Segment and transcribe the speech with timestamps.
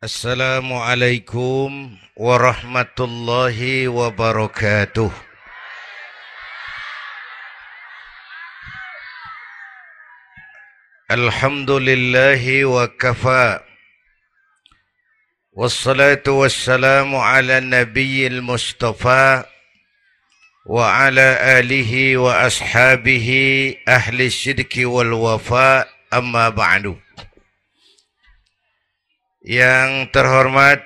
[0.00, 5.12] Assalamualaikum warahmatullahi wabarakatuh.
[11.12, 13.60] Alhamdulillahi wa kafa.
[15.52, 19.44] Wassalatu wassalamu ala nabiyil mustafa
[20.64, 26.96] wa ala alihi wa ashabihi ahli syidki wal wafa amma ba'du.
[29.40, 30.84] Yang terhormat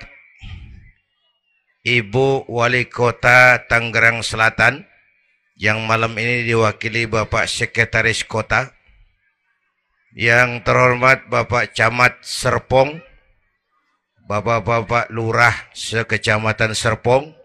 [1.83, 4.87] Ibu Wali Kota Tangerang Selatan
[5.59, 8.71] yang malam ini diwakili Bapak Sekretaris Kota.
[10.15, 13.03] Yang terhormat Bapak Camat Serpong,
[14.23, 17.35] Bapak-bapak lurah sekecamatan Serpong.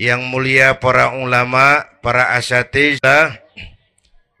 [0.00, 2.98] Yang mulia para ulama, para asatiz,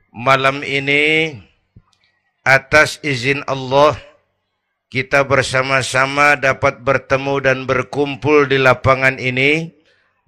[0.08, 1.36] malam ini
[2.42, 3.94] atas izin Allah
[4.94, 9.74] kita bersama-sama dapat bertemu dan berkumpul di lapangan ini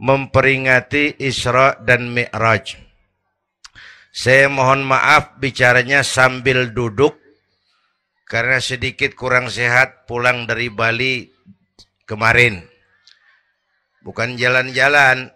[0.03, 2.75] memperingati Isra dan Mi'raj.
[4.11, 7.15] Saya mohon maaf bicaranya sambil duduk
[8.27, 11.31] karena sedikit kurang sehat pulang dari Bali
[12.03, 12.67] kemarin.
[14.03, 15.31] Bukan jalan-jalan,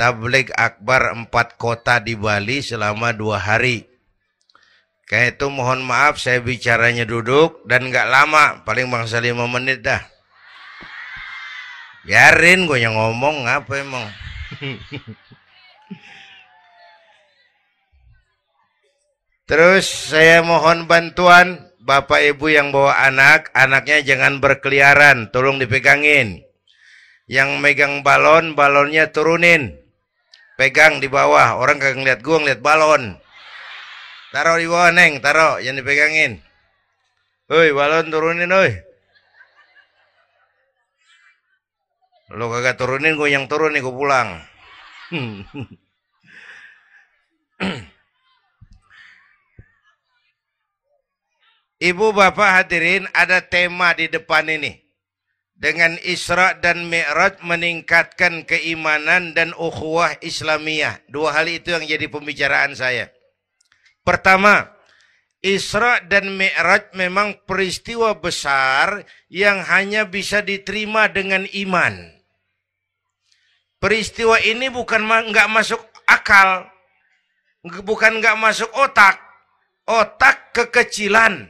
[0.00, 3.93] tablik akbar empat kota di Bali selama dua hari.
[5.04, 10.00] Kayak itu mohon maaf saya bicaranya duduk dan nggak lama, paling bangsa lima menit dah.
[12.04, 14.04] Biarin gue yang ngomong apa emang.
[19.44, 26.40] Terus saya mohon bantuan Bapak Ibu yang bawa anak, anaknya jangan berkeliaran, tolong dipegangin.
[27.28, 29.76] Yang megang balon, balonnya turunin.
[30.56, 33.20] Pegang di bawah, orang kagak ngeliat gua ngeliat balon.
[34.34, 36.42] Taruh di bawah neng, taruh, yang dipegangin.
[37.46, 38.74] Hoi, balon turunin, hoi.
[42.34, 44.42] Lo kagak turunin, gue yang turun nih, gue pulang.
[51.94, 54.82] Ibu bapak hadirin ada tema di depan ini.
[55.54, 61.06] Dengan Isra dan Mi'raj meningkatkan keimanan dan ukhuwah Islamiyah.
[61.06, 63.14] Dua hal itu yang jadi pembicaraan saya.
[64.04, 64.68] Pertama,
[65.40, 72.12] Isra dan Mi'raj memang peristiwa besar yang hanya bisa diterima dengan iman.
[73.80, 76.68] Peristiwa ini bukan nggak masuk akal,
[77.84, 79.20] bukan nggak masuk otak,
[79.84, 81.48] otak kekecilan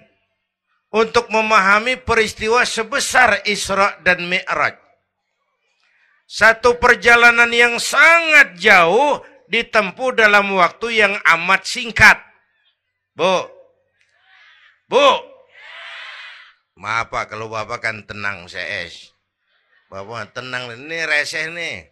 [0.95, 4.75] untuk memahami peristiwa sebesar Isra dan Mi'raj.
[6.27, 12.34] Satu perjalanan yang sangat jauh ditempuh dalam waktu yang amat singkat.
[13.15, 13.47] Bu.
[14.91, 15.07] Bu.
[16.75, 19.15] Maaf Pak, kalau Bapak kan tenang es.
[19.87, 21.87] Bapak tenang, ini reseh nih.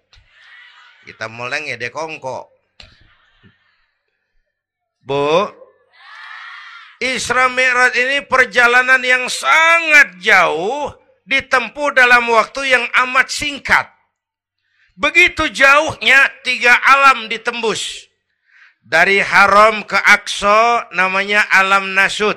[1.06, 2.50] Kita mulai ya dekongko.
[5.06, 5.50] Bu.
[7.02, 10.94] Isra Mi'raj ini perjalanan yang sangat jauh
[11.26, 13.90] ditempuh dalam waktu yang amat singkat.
[14.94, 18.11] Begitu jauhnya tiga alam ditembus.
[18.82, 22.34] Dari haram ke Aqsa namanya alam nasut.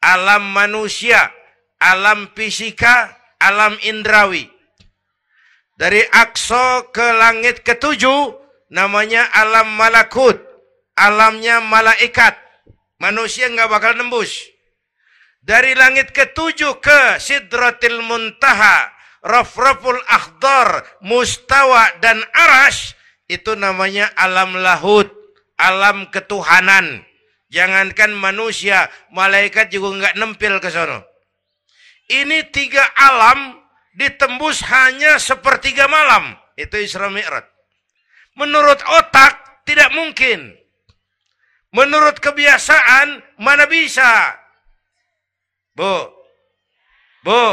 [0.00, 1.28] Alam manusia,
[1.76, 4.48] alam fisika, alam indrawi.
[5.76, 8.40] Dari Aqsa ke langit ketujuh
[8.72, 10.40] namanya alam malakut.
[10.96, 12.40] Alamnya malaikat.
[12.96, 14.48] Manusia nggak bakal nembus.
[15.44, 18.92] Dari langit ketujuh ke Sidratil Muntaha,
[19.24, 22.96] Rafraful Akhdar, Mustawa dan Arash
[23.28, 25.19] itu namanya alam lahut
[25.60, 27.04] alam ketuhanan.
[27.50, 31.02] Jangankan manusia, malaikat juga nggak nempel ke sana.
[32.06, 33.58] Ini tiga alam
[33.94, 36.38] ditembus hanya sepertiga malam.
[36.54, 37.42] Itu Isra Mi'raj.
[38.38, 40.54] Menurut otak tidak mungkin.
[41.70, 44.34] Menurut kebiasaan mana bisa?
[45.74, 46.10] Bu.
[47.22, 47.46] Bu.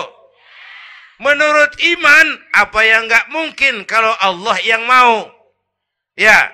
[1.18, 5.26] Menurut iman apa yang nggak mungkin kalau Allah yang mau?
[6.14, 6.54] Ya.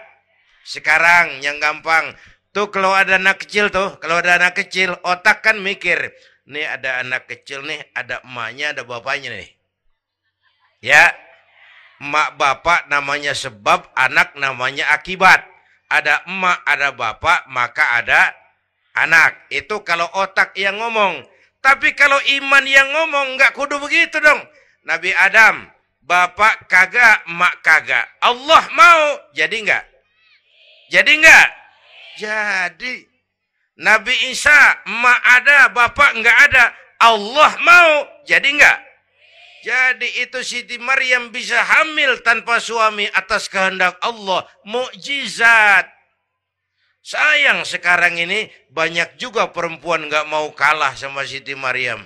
[0.64, 2.16] Sekarang yang gampang.
[2.56, 6.16] Tuh kalau ada anak kecil tuh, kalau ada anak kecil, otak kan mikir.
[6.48, 9.50] Nih ada anak kecil nih, ada emaknya, ada bapaknya nih.
[10.84, 11.16] Ya,
[12.00, 15.44] emak bapak namanya sebab, anak namanya akibat.
[15.90, 18.22] Ada emak, ada bapak, maka ada
[18.94, 19.50] anak.
[19.50, 21.26] Itu kalau otak yang ngomong.
[21.64, 24.44] Tapi kalau iman yang ngomong, nggak kudu begitu dong.
[24.84, 25.64] Nabi Adam,
[26.04, 28.06] bapak kagak, emak kagak.
[28.20, 29.93] Allah mau, jadi nggak?
[30.92, 31.48] Jadi enggak?
[32.20, 32.96] Jadi.
[33.74, 36.66] Nabi Isa, emak ada, bapak enggak ada.
[37.02, 37.92] Allah mau.
[38.24, 38.80] Jadi enggak?
[39.64, 44.44] Jadi itu Siti Maryam bisa hamil tanpa suami atas kehendak Allah.
[44.68, 45.88] Mukjizat.
[47.04, 52.04] Sayang sekarang ini banyak juga perempuan nggak mau kalah sama Siti Maryam.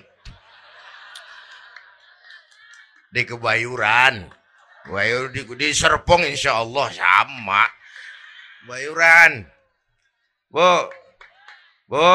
[3.09, 4.29] Di kebayuran.
[4.87, 7.65] Bayur di, di Serpong insya Allah sama.
[8.67, 9.47] Bayuran.
[10.51, 10.91] Bu.
[11.87, 12.11] Bu.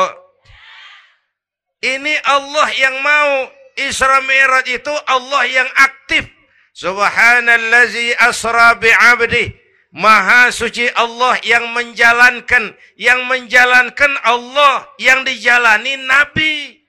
[1.83, 3.51] Ini Allah yang mau
[3.81, 6.29] Isra Mi'raj itu Allah yang aktif.
[6.77, 9.57] Subhanallazi asra bi'abdi.
[9.93, 12.77] Maha suci Allah yang menjalankan.
[13.01, 16.85] Yang menjalankan Allah yang dijalani Nabi.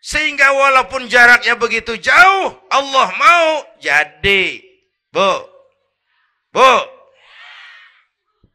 [0.00, 3.48] Sehingga walaupun jaraknya begitu jauh, Allah mau
[3.84, 4.64] jadi.
[5.12, 5.44] Bu,
[6.54, 6.99] bu,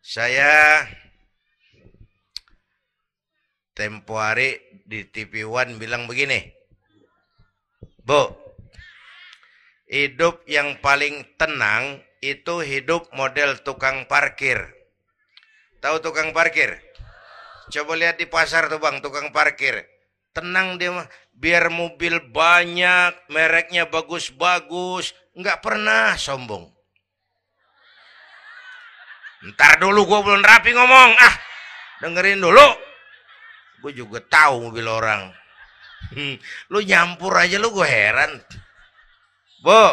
[0.05, 0.85] saya
[3.73, 6.45] tempo hari di TV One bilang begini.
[8.05, 8.29] Bu,
[9.89, 14.69] hidup yang paling tenang itu hidup model tukang parkir.
[15.81, 16.77] Tahu tukang parkir?
[17.73, 19.89] Coba lihat di pasar tuh bang, tukang parkir.
[20.37, 21.09] Tenang dia.
[21.33, 25.17] Biar mobil banyak, mereknya bagus-bagus.
[25.33, 26.74] Nggak pernah sombong.
[29.53, 31.11] Ntar dulu gue belum rapi ngomong.
[31.21, 31.35] Ah,
[32.01, 32.67] dengerin dulu.
[33.85, 35.29] Gue juga tahu mobil orang.
[36.13, 36.37] Hmm,
[36.73, 38.41] lu nyampur aja lu gue heran.
[39.61, 39.85] Bu,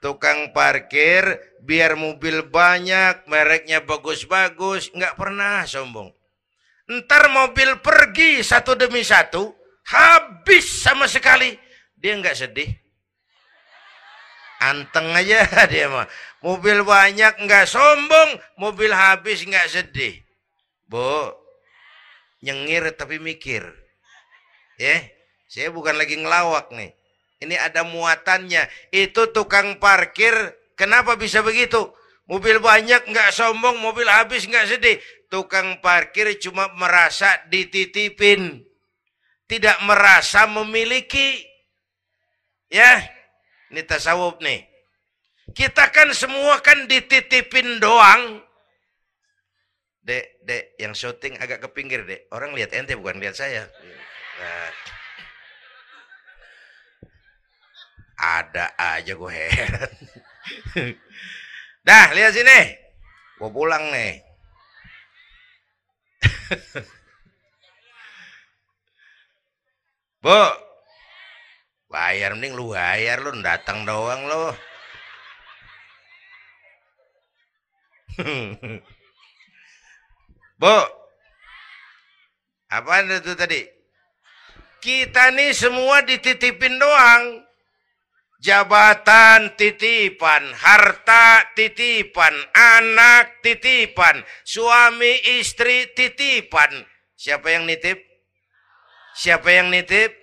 [0.00, 6.12] tukang parkir biar mobil banyak, mereknya bagus-bagus, nggak pernah sombong.
[6.90, 9.52] Ntar mobil pergi satu demi satu,
[9.88, 11.54] habis sama sekali.
[11.94, 12.70] Dia nggak sedih.
[14.60, 16.04] Anteng aja dia mah.
[16.44, 20.20] Mobil banyak nggak sombong, mobil habis nggak sedih.
[20.84, 21.32] Bu,
[22.44, 23.64] nyengir tapi mikir.
[24.80, 25.04] Ya,
[25.48, 26.92] saya bukan lagi ngelawak nih.
[27.40, 28.68] Ini ada muatannya.
[28.92, 30.32] Itu tukang parkir,
[30.76, 31.92] kenapa bisa begitu?
[32.28, 34.96] Mobil banyak nggak sombong, mobil habis nggak sedih.
[35.32, 38.64] Tukang parkir cuma merasa dititipin.
[39.48, 41.44] Tidak merasa memiliki.
[42.70, 43.02] Ya,
[43.70, 44.66] ini tasawuf nih.
[45.50, 48.42] Kita kan semua kan dititipin doang.
[50.02, 52.26] Dek, dek, yang syuting agak ke pinggir, dek.
[52.34, 53.66] Orang lihat ente bukan lihat saya.
[54.38, 54.70] Nah.
[58.20, 59.92] Ada aja gue heran.
[61.86, 62.76] Dah, lihat sini.
[63.40, 64.20] Gue pulang nih.
[70.20, 70.36] Bu,
[71.90, 74.54] bayar mending lu bayar lu datang doang lu.
[80.60, 80.78] Bu,
[82.70, 83.66] apa itu tadi?
[84.80, 87.44] Kita nih semua dititipin doang.
[88.40, 96.88] Jabatan titipan, harta titipan, anak titipan, suami istri titipan.
[97.20, 98.00] Siapa yang nitip?
[99.12, 100.19] Siapa yang nitip?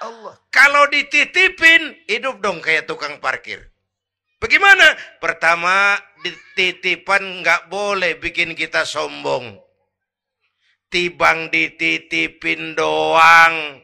[0.00, 0.34] Allah.
[0.52, 3.72] Kalau dititipin, hidup dong kayak tukang parkir.
[4.36, 4.84] Bagaimana?
[5.16, 9.56] Pertama, dititipan nggak boleh bikin kita sombong.
[10.92, 13.80] Tibang dititipin doang.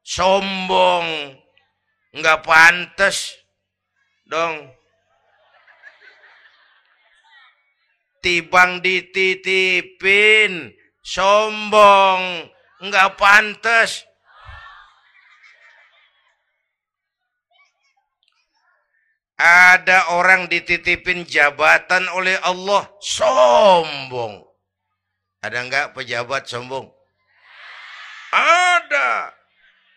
[0.00, 1.36] Sombong.
[2.14, 3.36] Nggak pantas
[4.24, 4.72] dong.
[8.24, 10.72] Tibang dititipin.
[11.04, 12.48] Sombong.
[12.80, 14.04] Nggak pantas
[19.40, 24.44] ada orang dititipin jabatan oleh Allah sombong
[25.44, 26.88] ada enggak pejabat sombong?
[28.32, 29.36] Ada.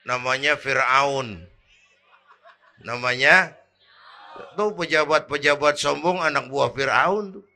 [0.03, 1.39] Namanya Fir'aun.
[2.83, 3.55] Namanya
[4.59, 7.47] tuh pejabat-pejabat sombong anak buah Fir'aun tuh.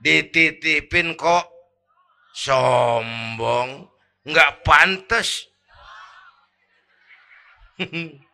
[0.00, 1.52] Dititipin kok
[2.32, 3.84] sombong.
[4.24, 5.52] Enggak pantas.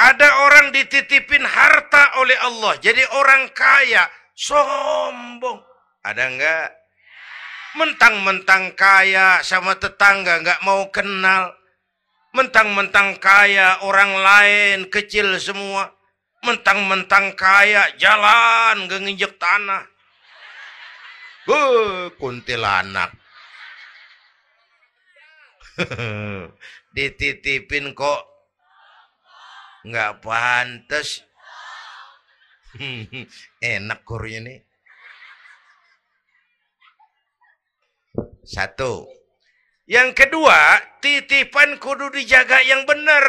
[0.00, 2.72] Ada orang dititipin harta oleh Allah.
[2.80, 4.08] Jadi orang kaya.
[4.32, 5.60] Sombong.
[6.00, 6.68] Ada enggak?
[7.76, 11.52] Mentang-mentang kaya sama tetangga enggak mau kenal.
[12.32, 15.92] Mentang-mentang kaya orang lain kecil semua.
[16.40, 19.84] Mentang-mentang kaya jalan gak nginjek tanah.
[21.44, 23.12] Buh, kuntilanak.
[26.96, 28.29] Dititipin kok
[29.86, 31.24] nggak pantas.
[33.62, 34.58] Enak kurnya nih.
[38.42, 39.06] Satu,
[39.90, 43.26] Yang kedua, titipan kudu dijaga yang benar.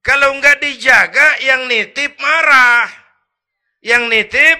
[0.00, 2.88] Kalau nggak dijaga, yang nitip marah.
[3.84, 4.58] Yang nitip,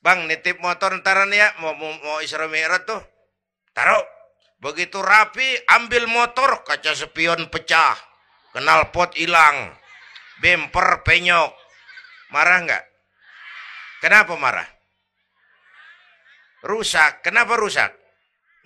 [0.00, 3.00] bang nitip motor ntaran ya, mau, mau, mau Isra Mi'raj tuh.
[3.76, 4.04] Taruh.
[4.60, 7.96] Begitu rapi, ambil motor, kaca spion pecah.
[8.50, 9.70] Kenal pot hilang.
[10.42, 11.54] Bemper penyok.
[12.34, 12.84] Marah nggak?
[14.02, 14.66] Kenapa marah?
[16.66, 17.22] Rusak.
[17.22, 17.92] Kenapa rusak?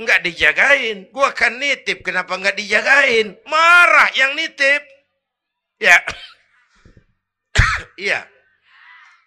[0.00, 1.10] Nggak dijagain.
[1.12, 2.00] Gua kan nitip.
[2.00, 3.36] Kenapa nggak dijagain?
[3.44, 4.82] Marah yang nitip.
[5.78, 5.98] Ya.
[7.94, 8.26] Iya.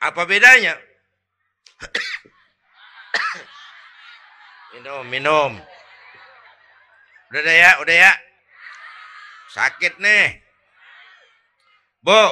[0.04, 0.76] Apa bedanya?
[4.76, 5.52] minum, minum.
[7.32, 8.14] Udah deh ya, udah ya.
[9.52, 10.47] Sakit nih.
[12.08, 12.24] Bu,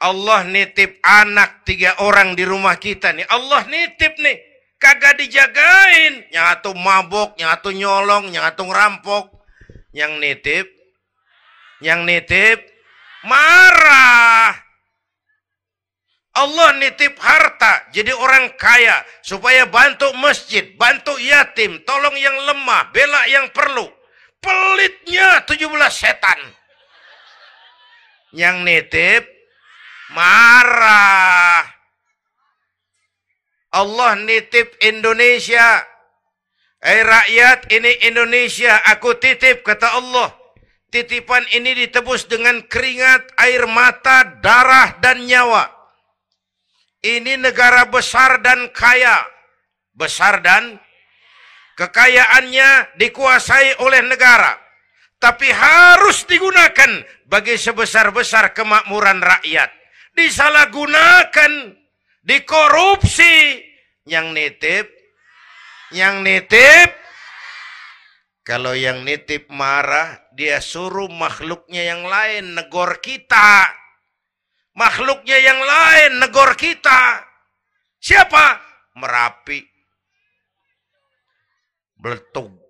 [0.00, 3.28] Allah nitip anak tiga orang di rumah kita nih.
[3.28, 4.40] Allah nitip nih.
[4.80, 6.32] Kagak dijagain.
[6.32, 9.28] Nyatu mabok, nyatu nyolong, nyatu ngerampok.
[9.92, 10.66] Yang nitip,
[11.84, 12.64] yang nitip,
[13.28, 14.56] marah.
[16.32, 23.20] Allah nitip harta jadi orang kaya supaya bantu masjid, bantu yatim, tolong yang lemah, bela
[23.28, 23.84] yang perlu.
[24.40, 26.40] Pelitnya 17 setan.
[28.32, 29.22] Yang nitip
[30.16, 31.64] marah.
[33.72, 35.84] Allah nitip Indonesia.
[36.82, 40.32] Eh rakyat ini Indonesia aku titip kata Allah.
[40.92, 45.64] Titipan ini ditebus dengan keringat, air mata, darah dan nyawa.
[47.00, 49.24] Ini negara besar dan kaya.
[49.96, 50.76] Besar dan
[51.80, 54.61] kekayaannya dikuasai oleh negara.
[55.22, 56.98] Tapi harus digunakan
[57.30, 59.70] bagi sebesar-besar kemakmuran rakyat
[60.16, 61.52] disalahgunakan,
[62.22, 63.68] dikorupsi.
[64.02, 64.86] Yang nitip,
[65.94, 66.90] yang nitip,
[68.42, 73.70] kalau yang nitip marah, dia suruh makhluknya yang lain negor kita.
[74.74, 77.22] Makhluknya yang lain negor kita.
[78.02, 78.58] Siapa?
[78.98, 79.62] Merapi.
[82.02, 82.61] Beletug.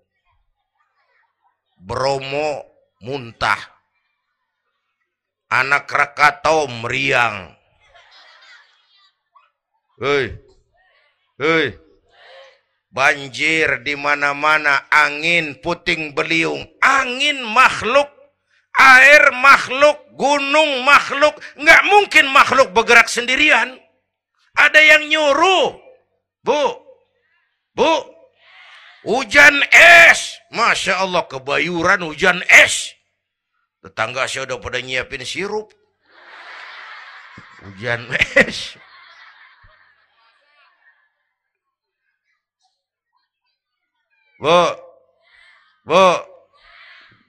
[1.82, 2.62] Bromo
[3.02, 3.58] muntah.
[5.50, 7.58] Anak Krakatau meriang.
[9.98, 10.30] Hei,
[11.42, 11.74] hei,
[12.86, 18.06] banjir di mana-mana, angin puting beliung, angin makhluk,
[18.78, 23.74] air makhluk, gunung makhluk, nggak mungkin makhluk bergerak sendirian.
[24.54, 25.82] Ada yang nyuruh,
[26.46, 26.62] bu,
[27.74, 27.92] bu,
[29.02, 32.92] hujan es, masya Allah kebayuran hujan es.
[33.82, 35.72] Tetangga saya udah pada nyiapin sirup.
[37.64, 38.06] Hujan
[38.38, 38.76] es.
[44.42, 44.62] Bu,
[45.86, 46.08] bu,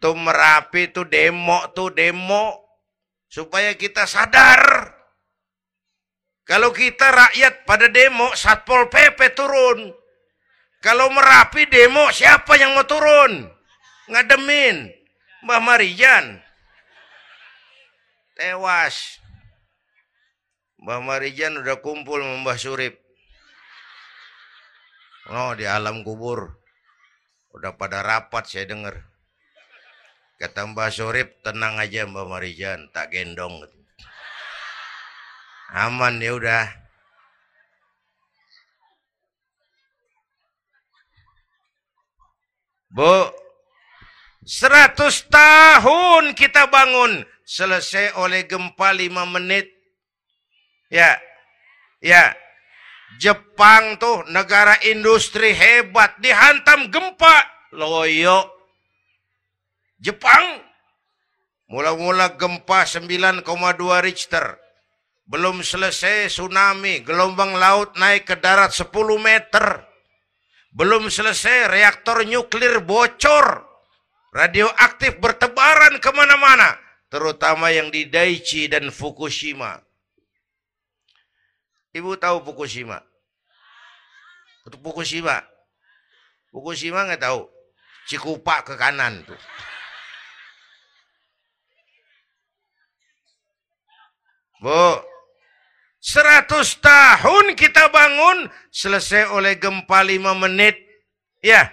[0.02, 2.58] tuh merapi tuh demo tuh demo
[3.30, 4.94] supaya kita sadar.
[6.44, 10.03] Kalau kita rakyat pada demo, Satpol PP turun.
[10.84, 13.48] Kalau merapi demo, siapa yang mau turun?
[14.12, 14.92] Ngademin.
[15.48, 16.44] Mbah Marijan
[18.38, 19.22] tewas.
[20.84, 23.00] Mbah Marijan udah kumpul sama Mbah Surip.
[25.32, 26.60] Oh, di alam kubur.
[27.56, 29.08] Udah pada rapat saya dengar.
[30.36, 33.64] Kata Mbah Surip, tenang aja Mbah Marijan, tak gendong.
[35.72, 36.83] Aman ya udah.
[42.94, 43.26] Bu,
[44.46, 49.66] seratus tahun kita bangun selesai oleh gempa lima menit.
[50.94, 51.18] Ya,
[51.98, 52.38] ya.
[53.18, 58.46] Jepang tuh negara industri hebat dihantam gempa loyo.
[59.98, 60.62] Jepang
[61.70, 63.42] mula-mula gempa 9,2
[64.06, 64.62] Richter.
[65.24, 69.93] Belum selesai tsunami, gelombang laut naik ke darat 10 meter.
[70.74, 73.62] Belum selesai reaktor nuklir bocor.
[74.34, 76.74] Radioaktif bertebaran ke mana-mana
[77.14, 79.78] terutama yang di Daiichi dan Fukushima.
[81.94, 82.98] Ibu tahu Fukushima?
[84.66, 85.46] Untuk Fukushima.
[86.50, 87.46] Fukushima nggak tahu.
[88.10, 89.38] Cikupa ke kanan tuh.
[94.58, 95.13] Bu,
[96.04, 100.76] seratus tahun kita bangun selesai oleh gempa lima menit.
[101.40, 101.72] Ya,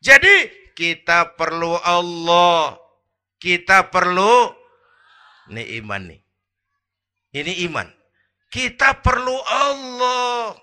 [0.00, 2.80] jadi kita perlu Allah.
[3.40, 4.52] Kita perlu
[5.50, 6.20] ini iman nih.
[7.34, 7.88] Ini iman.
[8.50, 10.54] Kita perlu Allah.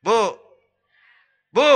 [0.00, 0.22] Bu.
[1.52, 1.72] Bu.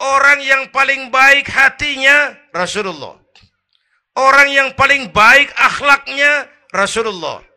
[0.00, 3.20] Orang yang paling baik hatinya Rasulullah.
[4.16, 7.49] Orang yang paling baik akhlaknya Rasulullah.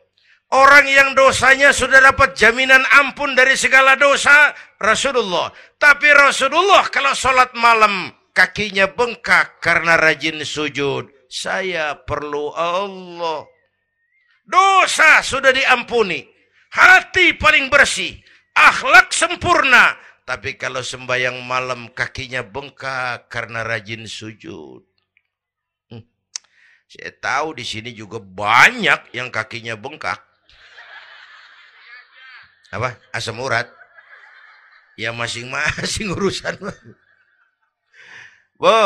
[0.53, 5.49] Orang yang dosanya sudah dapat jaminan ampun dari segala dosa Rasulullah.
[5.81, 11.09] Tapi Rasulullah kalau sholat malam kakinya bengkak karena rajin sujud.
[11.25, 13.49] Saya perlu Allah.
[14.45, 16.21] Dosa sudah diampuni.
[16.69, 18.13] Hati paling bersih.
[18.53, 19.97] Akhlak sempurna.
[20.21, 24.85] Tapi kalau sembahyang malam kakinya bengkak karena rajin sujud.
[25.89, 26.05] Hmm.
[26.85, 30.29] Saya tahu di sini juga banyak yang kakinya bengkak
[32.73, 32.97] apa?
[33.13, 33.69] Asam urat.
[34.97, 36.57] Ya masing-masing urusan.
[38.57, 38.81] Bu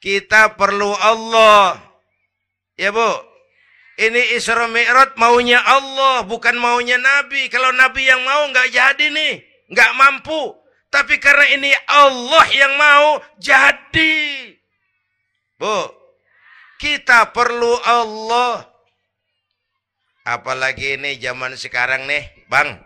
[0.00, 1.76] kita perlu Allah.
[2.80, 3.12] Ya bu
[4.00, 7.52] ini Isra Mi'raj maunya Allah bukan maunya Nabi.
[7.52, 9.44] Kalau Nabi yang mau nggak jadi nih.
[9.68, 10.56] Nggak mampu.
[10.88, 14.56] Tapi karena ini Allah yang mau jadi.
[15.60, 16.00] Bu
[16.80, 18.69] kita perlu Allah
[20.24, 22.82] apalagi ini zaman sekarang nih Bang,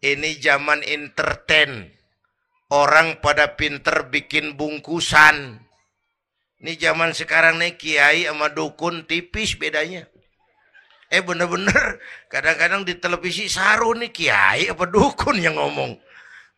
[0.00, 1.92] ini zaman entertain.
[2.72, 5.62] Orang pada pinter bikin bungkusan.
[6.64, 10.08] Ini zaman sekarang nih kiai sama dukun tipis bedanya.
[11.12, 12.00] Eh bener-bener
[12.32, 16.00] kadang-kadang di televisi saru nih kiai apa dukun yang ngomong.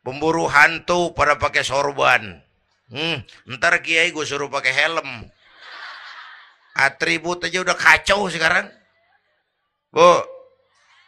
[0.07, 2.39] Pemburu hantu pada pakai sorban.
[2.87, 3.27] Hmm,
[3.59, 5.27] ntar kiai gue suruh pakai helm.
[6.79, 8.71] Atribut aja udah kacau sekarang.
[9.97, 10.13] Bu,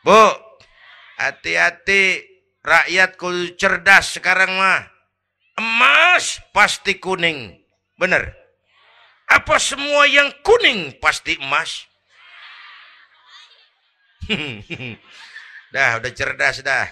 [0.01, 0.25] bu,
[1.21, 2.25] Hati-hati
[2.65, 4.89] rakyat kudu cerdas sekarang mah.
[5.61, 7.53] Emas pasti kuning.
[8.01, 8.33] Benar.
[9.29, 11.85] Apa semua yang kuning pasti emas?
[15.77, 16.89] dah, udah cerdas dah.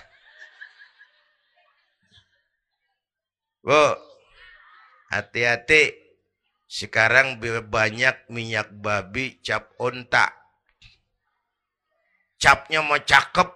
[3.64, 3.96] Bu,
[5.16, 5.96] hati-hati.
[6.68, 10.35] Sekarang banyak minyak babi cap onta.
[12.36, 13.48] Capnya mau cakep,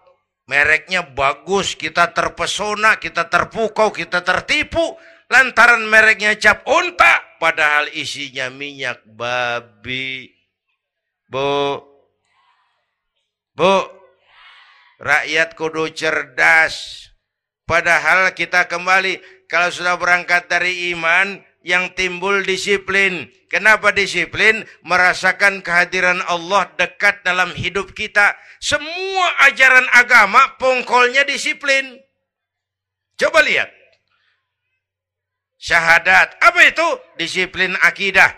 [0.49, 4.97] mereknya bagus, kita terpesona, kita terpukau, kita tertipu
[5.31, 10.35] lantaran mereknya cap unta padahal isinya minyak babi.
[11.31, 11.79] Bu,
[13.55, 13.75] bu,
[14.99, 17.07] rakyat kudu cerdas.
[17.63, 23.29] Padahal kita kembali kalau sudah berangkat dari iman yang timbul disiplin.
[23.51, 24.65] Kenapa disiplin?
[24.87, 31.97] Merasakan kehadiran Allah dekat dalam hidup kita semua ajaran agama pongkolnya disiplin.
[33.17, 33.73] Coba lihat.
[35.57, 36.37] Syahadat.
[36.45, 36.89] Apa itu?
[37.17, 38.37] Disiplin akidah.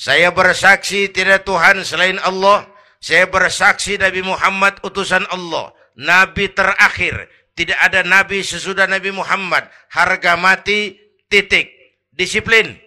[0.00, 2.64] Saya bersaksi tidak Tuhan selain Allah.
[3.04, 5.76] Saya bersaksi Nabi Muhammad utusan Allah.
[5.92, 7.28] Nabi terakhir.
[7.52, 9.68] Tidak ada Nabi sesudah Nabi Muhammad.
[9.92, 10.96] Harga mati
[11.28, 11.83] titik.
[12.14, 12.78] Disiplin.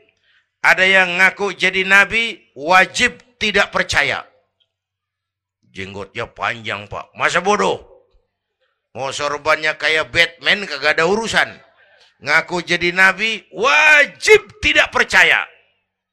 [0.63, 4.25] Ada yang ngaku jadi Nabi wajib tidak percaya.
[5.69, 7.13] Jenggotnya panjang pak.
[7.13, 7.77] Masa bodoh?
[8.97, 11.53] Mau sorbannya kayak Batman kagak ada urusan.
[12.17, 15.45] Ngaku jadi nabi wajib tidak percaya.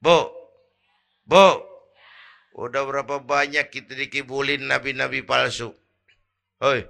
[0.04, 0.28] Bu,
[1.24, 1.64] bu,
[2.60, 5.72] udah berapa banyak kita dikibulin nabi-nabi palsu.
[6.60, 6.84] Hoi,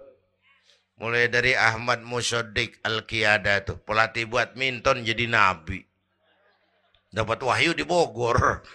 [0.98, 3.78] mulai dari Ahmad Musodik Al-Qiyada tuh.
[3.86, 5.86] Pelatih buat minton jadi nabi.
[7.14, 8.66] Dapat wahyu di Bogor.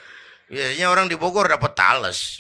[0.48, 2.40] Biasanya orang di Bogor dapat tales.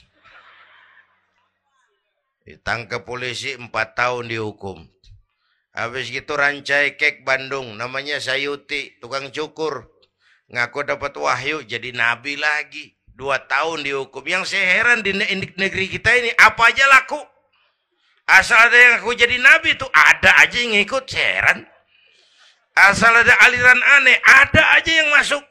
[2.47, 4.87] Ditangkap polisi empat tahun dihukum.
[5.75, 9.91] Habis gitu rancai kek Bandung, namanya Sayuti, tukang cukur.
[10.49, 12.95] Ngaku dapat wahyu jadi nabi lagi.
[13.11, 14.23] Dua tahun dihukum.
[14.23, 15.11] Yang saya heran di
[15.59, 17.19] negeri kita ini apa aja laku.
[18.23, 21.03] Asal ada yang aku jadi nabi tuh ada aja yang ikut.
[21.11, 21.59] Saya heran.
[22.79, 25.43] Asal ada aliran aneh, ada aja yang masuk.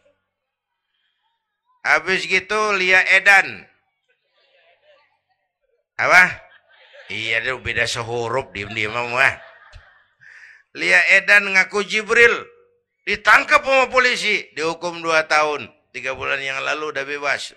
[1.89, 3.65] Habis gitu Lia Edan.
[5.97, 6.37] Apa?
[7.09, 9.35] Iya dia beda sehurup diem-diem mah.
[10.77, 12.45] Lia Edan ngaku Jibril.
[13.09, 14.53] Ditangkap sama polisi.
[14.53, 15.65] Dihukum dua tahun.
[15.97, 17.57] Tiga bulan yang lalu udah bebas.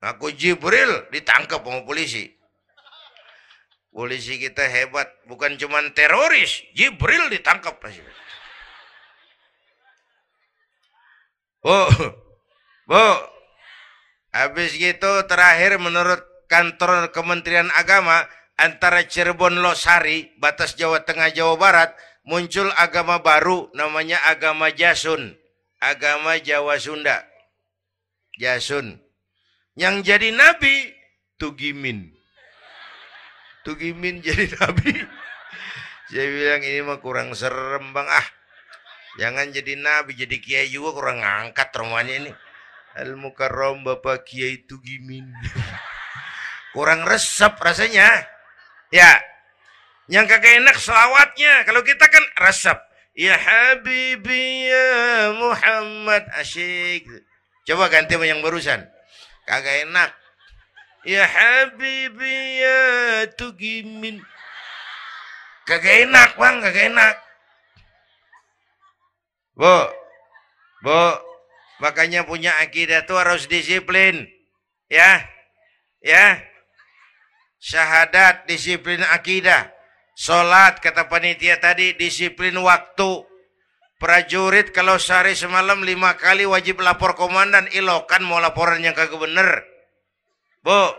[0.00, 2.32] Ngaku Jibril ditangkap sama polisi.
[3.92, 5.12] Polisi kita hebat.
[5.28, 6.64] Bukan cuma teroris.
[6.72, 7.76] Jibril ditangkap.
[11.60, 12.24] Bu.
[12.86, 13.06] Bu.
[14.30, 21.90] Habis gitu terakhir menurut kantor Kementerian Agama antara Cirebon Losari, batas Jawa Tengah Jawa Barat,
[22.22, 25.34] muncul agama baru namanya agama Jasun.
[25.76, 27.26] Agama Jawa Sunda.
[28.40, 28.96] Jasun.
[29.76, 30.96] Yang jadi nabi
[31.36, 32.16] Tugimin.
[33.60, 34.94] Tugimin jadi nabi.
[36.06, 38.26] Saya bilang ini mah kurang serem bang ah.
[39.16, 42.30] Jangan jadi nabi, jadi kiai juga kurang ngangkat rumahnya ini.
[42.96, 45.28] Al Mukarram Bapak Kiai itu gimin.
[46.76, 48.08] kurang resep rasanya.
[48.92, 49.16] Ya.
[50.12, 51.64] Yang kagak enak selawatnya.
[51.64, 52.76] Kalau kita kan resep.
[53.16, 57.08] Ya Habibi ya Muhammad asyik.
[57.64, 58.84] Coba ganti yang barusan.
[59.48, 60.12] Kagak enak.
[61.08, 62.80] Ya Habibi ya
[63.40, 64.20] Tugimin.
[65.64, 67.14] Kagak enak bang, kagak enak.
[69.56, 69.76] Bu,
[70.84, 71.25] bu,
[71.82, 74.26] makanya punya akidah tuh harus disiplin.
[74.86, 75.24] Ya,
[76.00, 76.40] ya.
[77.58, 79.72] Syahadat, disiplin akidah.
[80.16, 83.26] Sholat, kata panitia tadi, disiplin waktu.
[83.96, 87.64] Prajurit kalau sehari semalam lima kali wajib lapor komandan.
[87.72, 89.64] Ilokan mau laporan yang kagak bener.
[90.60, 90.92] Bu,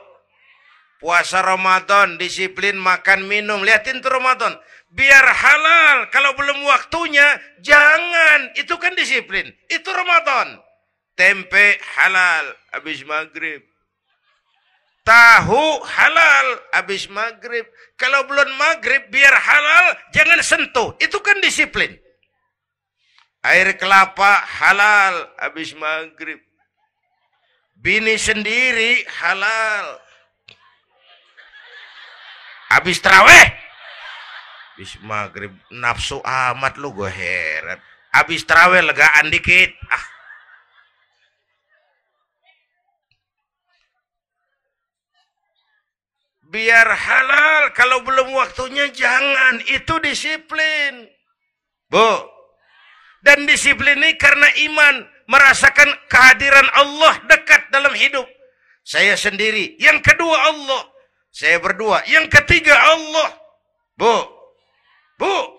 [0.97, 3.61] puasa Ramadan, disiplin makan minum.
[3.61, 4.57] Liatin tuh Ramadan
[4.91, 6.09] biar halal.
[6.09, 8.53] Kalau belum waktunya, jangan.
[8.57, 9.49] Itu kan disiplin.
[9.69, 10.66] Itu Ramadan.
[11.17, 13.65] Tempe halal habis maghrib.
[15.01, 17.65] Tahu halal habis maghrib.
[17.97, 20.93] Kalau belum maghrib, biar halal, jangan sentuh.
[21.01, 21.97] Itu kan disiplin.
[23.41, 26.37] Air kelapa halal habis maghrib.
[27.73, 29.97] Bini sendiri halal.
[32.67, 33.47] Habis terawih
[34.75, 37.81] Habis maghrib nafsu amat lu gue heran.
[38.13, 39.73] Habis terawih legaan dikit.
[39.89, 40.16] Ah.
[46.47, 47.75] Biar halal.
[47.75, 49.59] Kalau belum waktunya jangan.
[49.67, 51.07] Itu disiplin.
[51.91, 52.11] Bu.
[53.23, 54.95] Dan disiplin ini karena iman.
[55.27, 58.23] Merasakan kehadiran Allah dekat dalam hidup.
[58.87, 59.75] Saya sendiri.
[59.75, 60.87] Yang kedua Allah.
[61.35, 62.07] Saya berdua.
[62.07, 63.35] Yang ketiga Allah.
[63.99, 64.37] Bu.
[65.17, 65.57] Bu,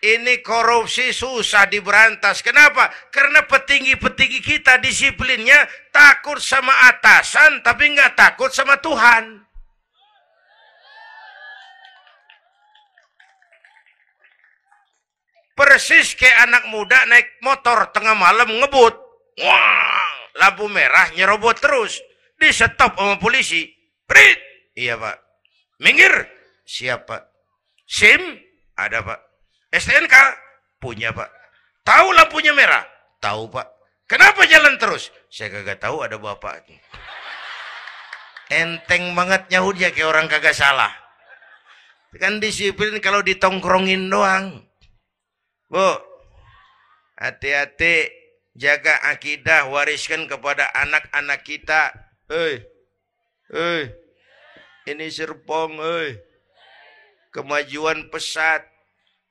[0.00, 2.40] ini korupsi susah diberantas.
[2.40, 2.88] Kenapa?
[3.12, 9.43] Karena petinggi-petinggi kita disiplinnya takut sama atasan tapi nggak takut sama Tuhan.
[15.54, 18.94] Persis kayak anak muda naik motor tengah malam ngebut.
[19.38, 22.02] Wah, lampu merah nyerobot terus.
[22.34, 23.70] Di stop sama polisi.
[24.04, 24.38] Prit.
[24.74, 25.16] Iya pak.
[25.78, 26.26] Minggir.
[26.66, 27.30] Siapa?
[27.86, 28.18] SIM
[28.74, 29.20] ada pak.
[29.70, 30.14] STNK?
[30.82, 31.30] Punya pak.
[31.86, 32.82] Tahu lampunya merah?
[33.22, 33.70] Tahu pak.
[34.10, 35.14] Kenapa jalan terus?
[35.30, 36.66] Saya kagak tahu ada bapak.
[38.50, 40.92] Enteng banget nyahud ya kayak orang kagak salah.
[42.18, 44.63] Kan disiplin kalau ditongkrongin doang.
[45.70, 45.90] Bu,
[47.18, 48.10] hati-hati
[48.54, 51.90] jaga akidah wariskan kepada anak-anak kita.
[52.28, 52.64] Hei,
[53.52, 53.92] hei,
[54.88, 56.34] ini serpong, hei
[57.34, 58.62] kemajuan pesat.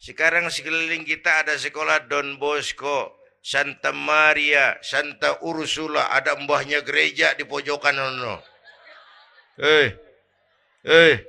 [0.03, 7.47] Sekarang sekeliling kita ada sekolah Don Bosco, Santa Maria, Santa Ursula, ada mbahnya gereja di
[7.47, 8.43] pojokan ono.
[9.55, 9.95] Hei,
[10.83, 11.23] hei,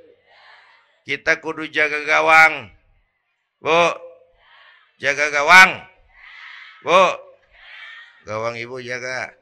[1.07, 2.67] kita kudu jaga gawang.
[3.63, 3.95] Bu,
[5.01, 5.71] jaga gawang.
[6.85, 7.03] Bu,
[8.29, 9.33] gawang ibu jaga.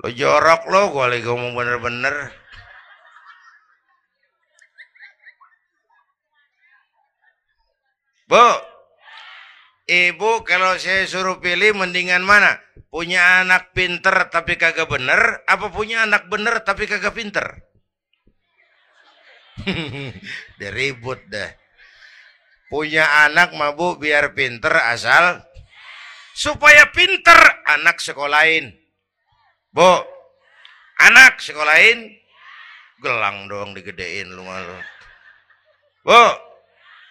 [0.00, 2.32] Lo jorok lo, gue lagi ngomong bener-bener.
[8.24, 8.46] Bu,
[9.90, 12.56] ibu kalau saya suruh pilih mendingan mana?
[12.88, 17.44] Punya anak pinter tapi kagak bener, apa punya anak bener tapi kagak pinter?
[20.58, 21.52] Dia ribut dah.
[22.72, 25.44] Punya anak mabuk biar pinter asal
[26.32, 28.80] supaya pinter anak sekolahin
[29.70, 30.02] Bu,
[30.98, 32.10] anak sekolahin
[32.98, 34.74] gelang doang digedein lu malu.
[36.02, 36.22] Bu,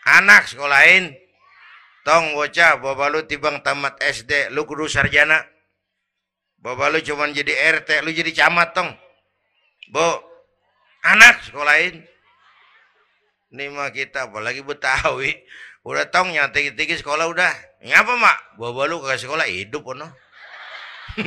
[0.03, 1.15] anak sekolahin
[2.03, 5.39] tong bocah bawa lu tibang tamat SD lu kudu sarjana.
[6.59, 8.91] Bawa lu cuman jadi RT lu jadi camat tong.
[9.89, 10.07] Bu,
[11.03, 12.03] anak sekolahin
[13.49, 15.33] ini mah kita apalagi Betawi
[15.81, 17.49] udah tong nyati tinggi sekolah udah
[17.81, 20.05] ngapa mak bawa lu ke sekolah hidup no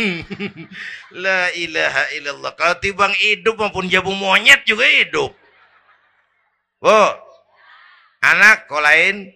[1.24, 2.54] La ilaha illallah.
[2.56, 5.34] Kalau tibang hidup maupun jabu monyet juga hidup.
[6.80, 7.02] Bu,
[8.24, 9.28] anak lain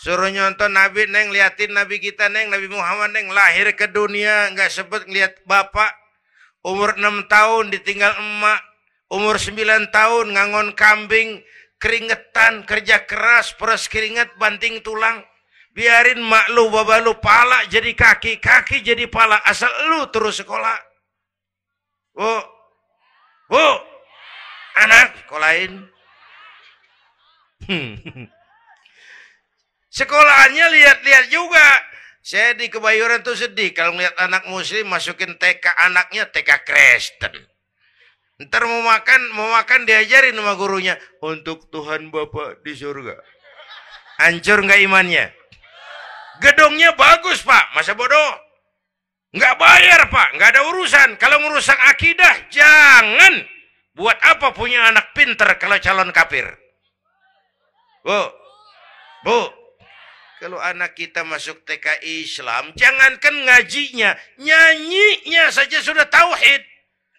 [0.00, 2.48] suruh nyonton Nabi neng liatin Nabi kita neng.
[2.48, 4.48] Nabi Muhammad neng lahir ke dunia.
[4.56, 5.92] Nggak sebut ngeliat bapak.
[6.64, 8.60] Umur 6 tahun ditinggal emak.
[9.12, 11.44] Umur 9 tahun ngangon kambing.
[11.80, 15.24] Keringetan kerja keras peras keringet banting tulang.
[15.70, 19.40] Biarin mak lu, baba lu, pala jadi kaki, kaki jadi pala.
[19.46, 20.76] Asal lu terus sekolah.
[22.10, 22.36] Bu,
[23.48, 23.66] bu,
[24.76, 25.88] anak sekolahin.
[29.90, 31.66] Sekolahannya lihat-lihat juga.
[32.20, 37.34] Saya di Kebayoran tuh sedih kalau ngeliat anak muslim masukin TK anaknya TK Kristen.
[38.40, 43.18] Ntar mau makan, mau makan diajarin sama gurunya untuk Tuhan Bapak di surga.
[44.20, 45.32] Hancur nggak imannya?
[46.40, 48.32] Gedungnya bagus pak, masa bodoh?
[49.36, 51.20] Nggak bayar pak, nggak ada urusan.
[51.20, 53.44] Kalau merusak akidah, jangan.
[53.92, 56.48] Buat apa punya anak pinter kalau calon kafir?
[58.00, 58.20] Bu,
[59.20, 59.40] bu,
[60.40, 66.64] kalau anak kita masuk TK Islam, jangankan ngajinya, nyanyinya saja sudah tauhid.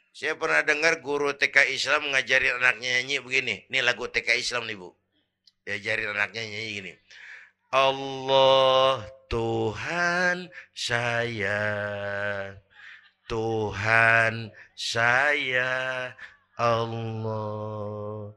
[0.10, 3.56] Saya pernah dengar guru TK Islam ngajarin anaknya nyanyi begini.
[3.70, 4.90] Ini lagu TK Islam nih bu.
[5.62, 6.94] Diajarin anaknya nyanyi gini.
[7.70, 11.62] Allah Tuhan saya,
[13.30, 15.72] Tuhan saya
[16.58, 18.34] Allah.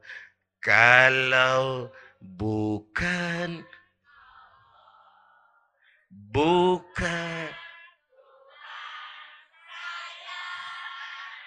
[0.61, 1.89] Kalau
[2.21, 3.65] bukan
[6.35, 7.47] Bukan.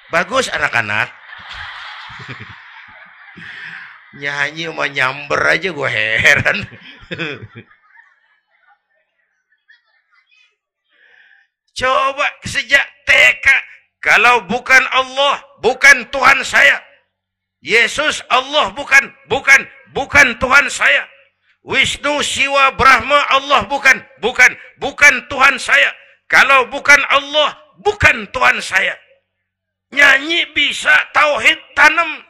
[0.09, 1.13] Bagus anak-anak.
[4.25, 6.65] Nyanyi sama nyamber aja gue heran.
[11.77, 13.45] Coba sejak TK.
[14.01, 16.81] Kalau bukan Allah, bukan Tuhan saya.
[17.61, 21.05] Yesus Allah bukan, bukan, bukan Tuhan saya.
[21.67, 23.99] Wisnu, Siwa, Brahma, Allah bukan.
[24.23, 24.55] Bukan.
[24.79, 25.91] Bukan Tuhan saya.
[26.31, 28.95] Kalau bukan Allah, bukan Tuhan saya.
[29.91, 32.21] Nyanyi bisa, tauhid tanam.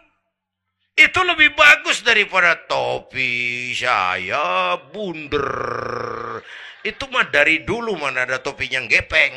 [0.99, 6.43] Itu lebih bagus daripada topi saya bunder.
[6.83, 9.35] Itu mah dari dulu mana ada topi yang gepeng.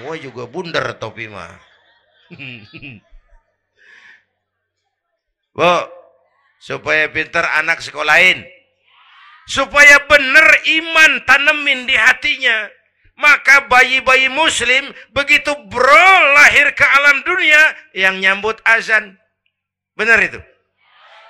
[0.00, 1.52] Gua juga bunder topi mah.
[5.56, 5.76] Bu,
[6.60, 8.44] supaya pintar anak sekolahin
[9.46, 12.68] supaya benar iman tanemin di hatinya.
[13.16, 17.62] Maka bayi-bayi muslim begitu bro lahir ke alam dunia
[17.96, 19.16] yang nyambut azan.
[19.96, 20.36] Benar itu?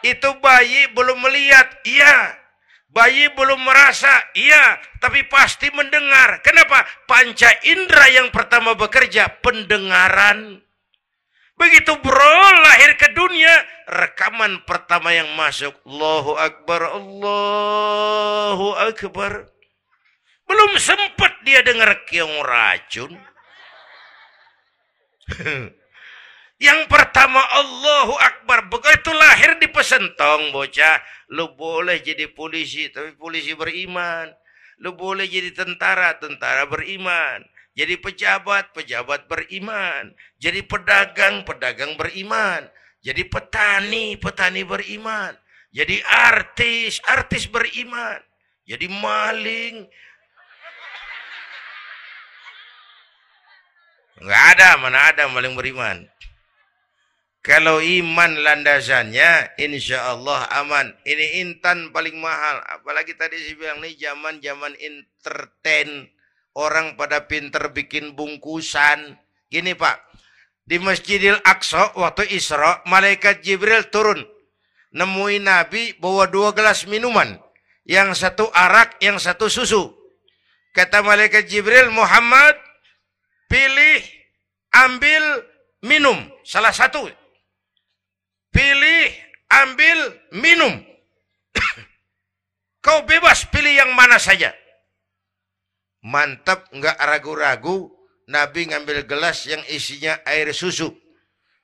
[0.02, 2.34] Itu bayi belum melihat, iya.
[2.90, 4.82] Bayi belum merasa, iya.
[4.98, 6.42] Tapi pasti mendengar.
[6.42, 6.82] Kenapa?
[7.06, 10.65] Panca indera yang pertama bekerja, pendengaran.
[11.56, 15.72] Begitu bro lahir ke dunia, rekaman pertama yang masuk.
[15.88, 19.48] Allahu Akbar, Allahu Akbar.
[20.44, 23.16] Belum sempat dia dengar keong racun.
[26.68, 28.68] yang pertama Allahu Akbar.
[28.68, 31.00] Begitu lahir di pesentong bocah.
[31.32, 34.28] Lu boleh jadi polisi, tapi polisi beriman.
[34.84, 37.48] Lu boleh jadi tentara, tentara beriman.
[37.76, 40.16] Jadi pejabat, pejabat beriman.
[40.40, 42.64] Jadi pedagang, pedagang beriman.
[43.04, 45.36] Jadi petani, petani beriman.
[45.76, 48.16] Jadi artis, artis beriman.
[48.64, 49.84] Jadi maling.
[54.24, 56.08] Enggak ada, mana ada maling beriman.
[57.44, 60.96] Kalau iman landasannya, insya Allah aman.
[61.04, 62.58] Ini intan paling mahal.
[62.72, 66.10] Apalagi tadi saya bilang, ini zaman-zaman entertain
[66.56, 69.20] Orang pada pinter bikin bungkusan.
[69.52, 70.00] Gini Pak,
[70.64, 74.24] di Masjidil Aqsa waktu Isra, malaikat Jibril turun.
[74.96, 77.36] Nemuin Nabi bawa dua gelas minuman.
[77.84, 79.92] Yang satu arak, yang satu susu.
[80.72, 82.56] Kata malaikat Jibril, Muhammad,
[83.52, 84.00] pilih,
[84.72, 85.44] ambil,
[85.84, 86.24] minum.
[86.40, 87.04] Salah satu.
[88.48, 89.12] Pilih,
[89.52, 89.98] ambil,
[90.32, 90.72] minum.
[92.84, 94.56] Kau bebas pilih yang mana saja
[96.06, 97.90] mantap nggak ragu-ragu.
[98.26, 100.90] Nabi ngambil gelas yang isinya air susu.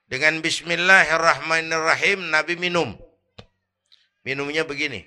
[0.07, 2.94] Dengan Bismillahirrahmanirrahim Nabi minum.
[4.22, 5.02] Minumnya begini.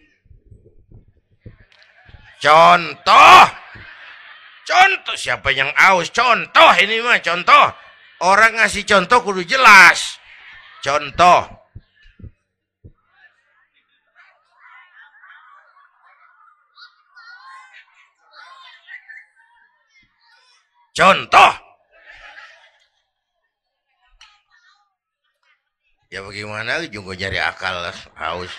[2.43, 3.47] Contoh.
[4.65, 6.11] Contoh siapa yang aus?
[6.11, 7.71] Contoh ini mah contoh.
[8.27, 10.19] Orang ngasih contoh kudu jelas.
[10.83, 11.54] Contoh
[20.95, 21.53] Contoh.
[26.07, 28.53] Ya bagaimana juga nyari akal haus.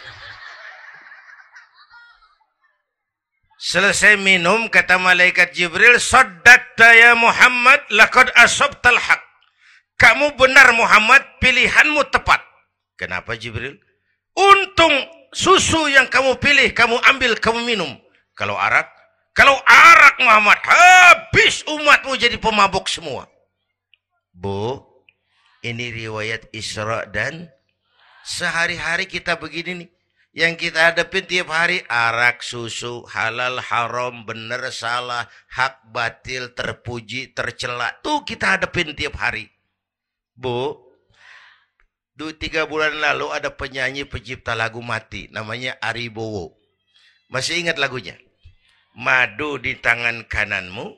[3.56, 9.24] Selesai minum kata malaikat Jibril, "Saddaqta ya Muhammad, laqad asabtal haq."
[9.96, 12.44] Kamu benar Muhammad, pilihanmu tepat.
[13.00, 13.80] Kenapa Jibril?
[14.36, 14.92] Untung
[15.32, 17.96] susu yang kamu pilih, kamu ambil, kamu minum.
[18.36, 18.92] Kalau arak,
[19.36, 23.28] Kalau arak Muhammad, habis umatmu jadi pemabuk semua.
[24.32, 24.80] Bu,
[25.60, 27.52] ini riwayat Isra dan
[28.24, 29.90] sehari-hari kita begini nih.
[30.36, 37.92] Yang kita hadapin tiap hari arak, susu, halal, haram, benar, salah, hak, batil, terpuji, tercela.
[38.04, 39.48] Tuh kita hadapin tiap hari.
[40.36, 40.76] Bu,
[42.12, 45.28] dua tiga bulan lalu ada penyanyi pencipta lagu mati.
[45.32, 46.52] Namanya Ari Bowo.
[47.32, 48.20] Masih ingat lagunya?
[48.96, 50.88] Madu di tangan kananmu,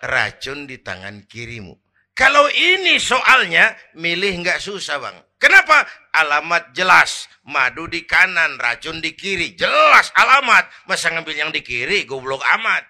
[0.00, 1.76] racun di tangan kirimu.
[2.16, 5.16] Kalau ini soalnya, milih nggak susah bang.
[5.38, 5.86] Kenapa?
[6.10, 7.30] Alamat jelas.
[7.46, 9.54] Madu di kanan, racun di kiri.
[9.54, 10.66] Jelas alamat.
[10.90, 12.82] Masa ngambil yang di kiri, goblok amat.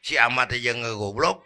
[0.00, 1.44] Si amat aja nggak goblok.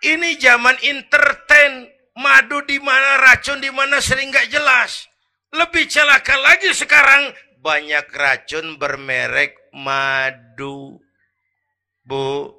[0.00, 1.92] Ini zaman entertain.
[2.18, 5.06] Madu di mana, racun di mana sering nggak jelas.
[5.54, 11.02] Lebih celaka lagi sekarang banyak racun bermerek madu.
[12.06, 12.54] Bu,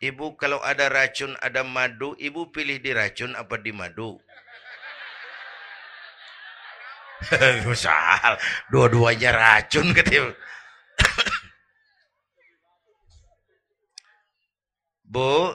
[0.00, 4.16] ibu kalau ada racun, ada madu, ibu pilih di racun apa di madu?
[7.66, 8.38] Misal,
[8.70, 10.30] dua-duanya racun ketiba.
[15.02, 15.50] Bu,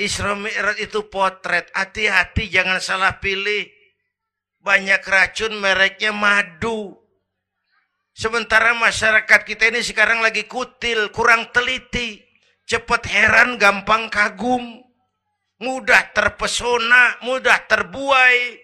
[0.00, 1.68] Isra Mi'raj itu potret.
[1.76, 3.68] Hati-hati jangan salah pilih.
[4.64, 7.01] Banyak racun mereknya madu.
[8.12, 12.20] Sementara masyarakat kita ini sekarang lagi kutil, kurang teliti,
[12.68, 14.84] cepat heran, gampang kagum,
[15.56, 18.60] mudah terpesona, mudah terbuai.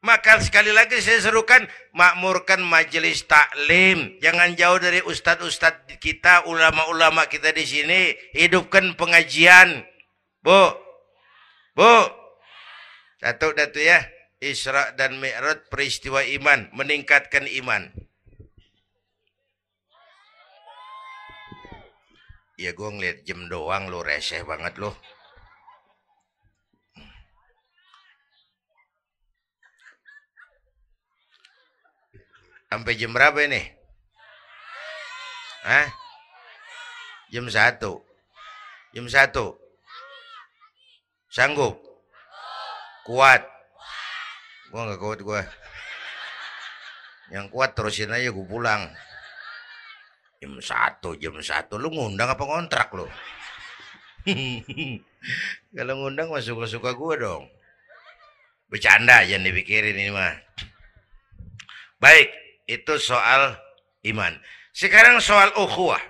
[0.00, 4.16] Maka sekali lagi saya serukan makmurkan majelis taklim.
[4.24, 8.16] Jangan jauh dari ustadz-ustadz kita, ulama-ulama kita di sini.
[8.32, 9.84] Hidupkan pengajian.
[10.40, 10.72] Bu,
[11.76, 12.08] bu,
[13.20, 14.00] satu datu ya.
[14.40, 17.92] Isra dan Mi'raj peristiwa iman, meningkatkan iman.
[22.60, 24.92] Ya gue ngeliat jam doang lo reseh banget lo.
[32.68, 33.64] Sampai jam berapa ini?
[35.64, 35.88] Hah?
[37.32, 38.04] Jam satu.
[38.92, 39.56] Jam satu.
[41.32, 41.80] Sanggup?
[43.08, 43.40] Kuat?
[44.68, 45.42] Gue gak kuat gue.
[47.32, 48.84] Yang kuat terusin aja gue pulang.
[50.40, 51.76] Jam satu, jam satu.
[51.76, 53.04] Lu ngundang apa ngontrak lu?
[55.76, 57.44] Kalau ngundang mah suka-suka gue dong.
[58.72, 60.32] Bercanda jangan dipikirin ini mah.
[62.00, 62.32] Baik,
[62.64, 63.52] itu soal
[64.08, 64.32] iman.
[64.72, 66.00] Sekarang soal ukhuwah.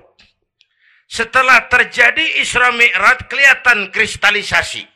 [1.11, 4.87] Setelah terjadi Isra Mi'raj kelihatan kristalisasi.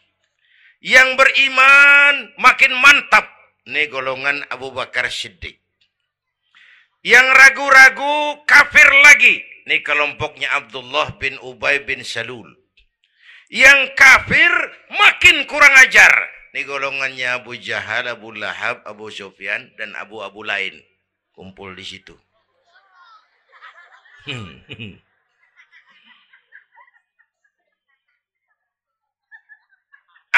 [0.79, 3.27] Yang beriman makin mantap.
[3.67, 5.64] Ini golongan Abu Bakar Siddiq.
[7.05, 9.45] Yang ragu-ragu kafir lagi.
[9.69, 12.49] Ini kelompoknya Abdullah bin Ubay bin Salul.
[13.53, 14.49] Yang kafir
[14.89, 16.09] makin kurang ajar.
[16.57, 20.81] Ini golongannya Abu Jahal, Abu Lahab, Abu Sufyan, dan Abu-Abu lain.
[21.37, 22.17] Kumpul di situ.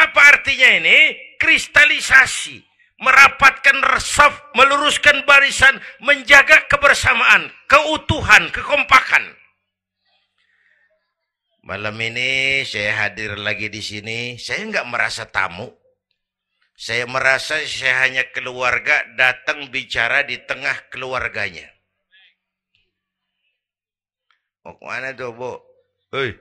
[0.03, 1.15] Apa artinya ini?
[1.39, 9.37] Kristalisasi merapatkan resaf, meluruskan barisan, menjaga kebersamaan, keutuhan, kekompakan.
[11.67, 15.67] Malam ini saya hadir lagi di sini, saya nggak merasa tamu.
[16.77, 21.73] Saya merasa saya hanya keluarga datang bicara di tengah keluarganya.
[24.61, 25.57] Mau ke mana tuh, Bu?
[26.13, 26.37] Hei,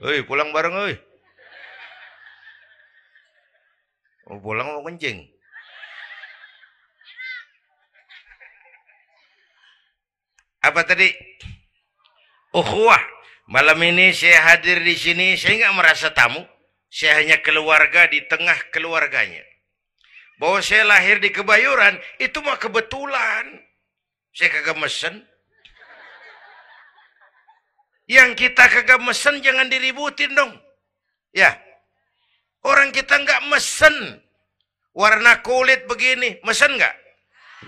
[0.00, 1.11] hei, pulang bareng, hei.
[4.30, 5.26] Mau pulang mau kencing.
[10.62, 11.10] Apa tadi?
[12.54, 13.02] Ukhuwah.
[13.50, 16.46] Malam ini saya hadir di sini, saya nggak merasa tamu.
[16.86, 19.42] Saya hanya keluarga di tengah keluarganya.
[20.38, 23.58] Bahwa saya lahir di kebayuran, itu mah kebetulan.
[24.30, 25.24] Saya kagak mesen.
[28.06, 30.52] Yang kita kagak mesen jangan diributin dong.
[31.32, 31.56] Ya,
[32.62, 34.22] Orang kita nggak mesen.
[34.92, 36.94] Warna kulit begini, mesen nggak?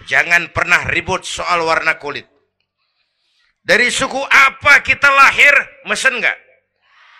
[0.04, 2.28] Jangan pernah ribut soal warna kulit.
[3.64, 5.56] Dari suku apa kita lahir,
[5.88, 6.38] mesen nggak?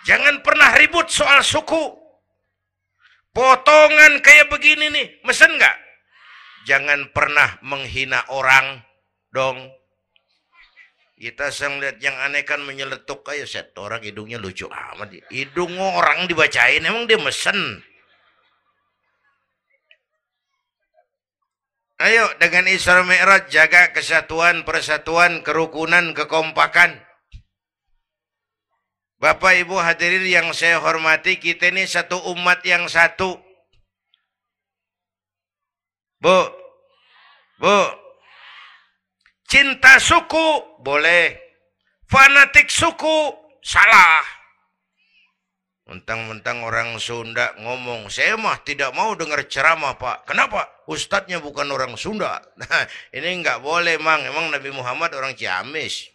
[0.05, 1.97] Jangan pernah ribut soal suku.
[3.33, 5.75] Potongan kayak begini nih, mesen nggak?
[6.69, 8.79] Jangan pernah menghina orang
[9.33, 9.73] dong.
[11.15, 15.15] Kita sang lihat yang aneh kan menyeletuk kayak set orang hidungnya lucu amat.
[15.31, 17.79] Hidung orang dibacain emang dia mesen.
[21.95, 26.99] Ayo dengan Isra Mi'raj jaga kesatuan, persatuan, kerukunan, kekompakan.
[29.15, 33.39] Bapak Ibu hadirin yang saya hormati, kita ini satu umat yang satu.
[36.19, 36.51] Bu,
[37.63, 38.04] bu,
[39.55, 41.31] cinta suku boleh,
[42.11, 43.31] fanatik suku
[43.63, 44.19] salah.
[45.87, 50.27] Mentang-mentang orang Sunda ngomong, saya mah tidak mau dengar ceramah pak.
[50.27, 50.67] Kenapa?
[50.91, 52.43] Ustadznya bukan orang Sunda.
[52.59, 52.83] Nah,
[53.15, 54.27] ini nggak boleh mang.
[54.27, 56.11] Emang Nabi Muhammad orang Ciamis.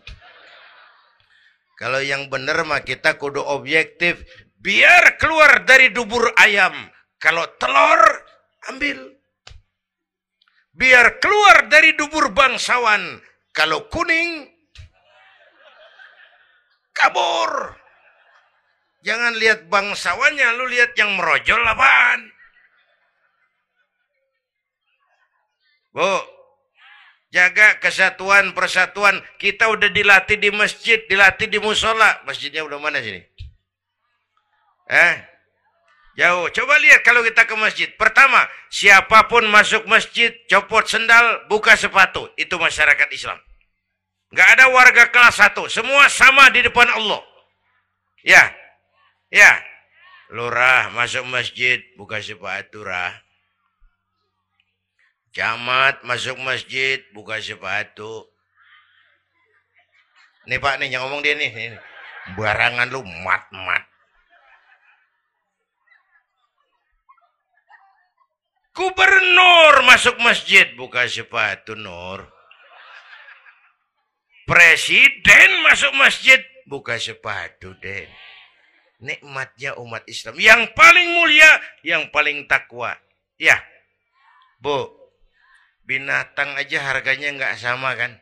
[1.80, 4.20] Kalau yang benar mah kita kudu objektif.
[4.60, 6.76] Biar keluar dari dubur ayam.
[7.16, 8.04] Kalau telur,
[8.68, 9.16] ambil.
[10.76, 13.29] Biar keluar dari dubur bangsawan.
[13.50, 14.46] Kalau kuning,
[16.94, 17.74] kabur.
[19.00, 22.20] Jangan lihat bangsawannya, lu lihat yang merojol apaan.
[25.90, 26.12] Bu,
[27.32, 29.24] jaga kesatuan, persatuan.
[29.40, 32.20] Kita udah dilatih di masjid, dilatih di musola.
[32.28, 33.24] Masjidnya udah mana sini?
[34.90, 35.14] Eh,
[36.20, 36.46] jauh.
[36.52, 37.88] Coba lihat kalau kita ke masjid.
[37.96, 42.28] Pertama, siapa pun masuk masjid, copot sendal, buka sepatu.
[42.36, 43.40] Itu masyarakat Islam.
[44.36, 45.64] Gak ada warga kelas satu.
[45.72, 47.24] Semua sama di depan Allah.
[48.20, 48.52] Ya,
[49.30, 49.62] Ya,
[50.34, 53.14] lurah masuk masjid buka sepatu rah.
[55.30, 58.26] Camat masuk masjid buka sepatu.
[60.50, 61.54] Nih Pak nih yang ngomong dia nih.
[61.54, 61.78] nih.
[62.34, 63.86] Barangan lu mat-mat.
[68.80, 72.24] Gubernur masuk masjid buka sepatu Nur.
[74.48, 78.08] Presiden masuk masjid buka sepatu Den
[79.00, 80.36] nikmatnya umat Islam.
[80.38, 81.50] Yang paling mulia,
[81.82, 82.94] yang paling takwa.
[83.40, 83.56] Ya,
[84.60, 84.92] Bu,
[85.88, 88.20] binatang aja harganya nggak sama kan?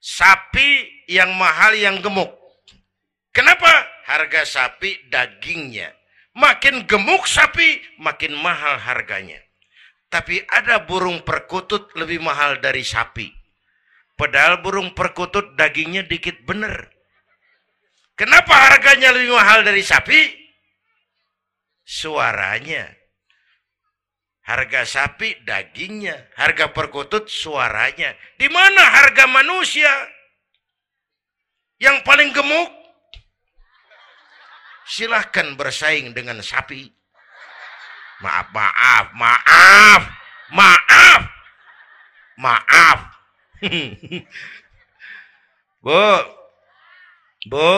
[0.00, 2.28] Sapi yang mahal yang gemuk.
[3.32, 3.72] Kenapa?
[4.04, 5.96] Harga sapi dagingnya.
[6.36, 9.40] Makin gemuk sapi, makin mahal harganya.
[10.14, 13.34] Tapi ada burung perkutut lebih mahal dari sapi.
[14.14, 16.86] Padahal burung perkutut dagingnya dikit bener.
[18.14, 20.22] Kenapa harganya lebih mahal dari sapi?
[21.82, 22.94] Suaranya.
[24.46, 28.14] Harga sapi dagingnya, harga perkutut suaranya.
[28.38, 29.90] Di mana harga manusia?
[31.82, 32.70] Yang paling gemuk?
[34.86, 36.93] Silahkan bersaing dengan sapi.
[38.24, 40.02] Maaf, maaf, maaf,
[40.48, 41.22] maaf,
[42.40, 42.98] maaf.
[45.84, 46.08] Bu,
[47.44, 47.72] bu,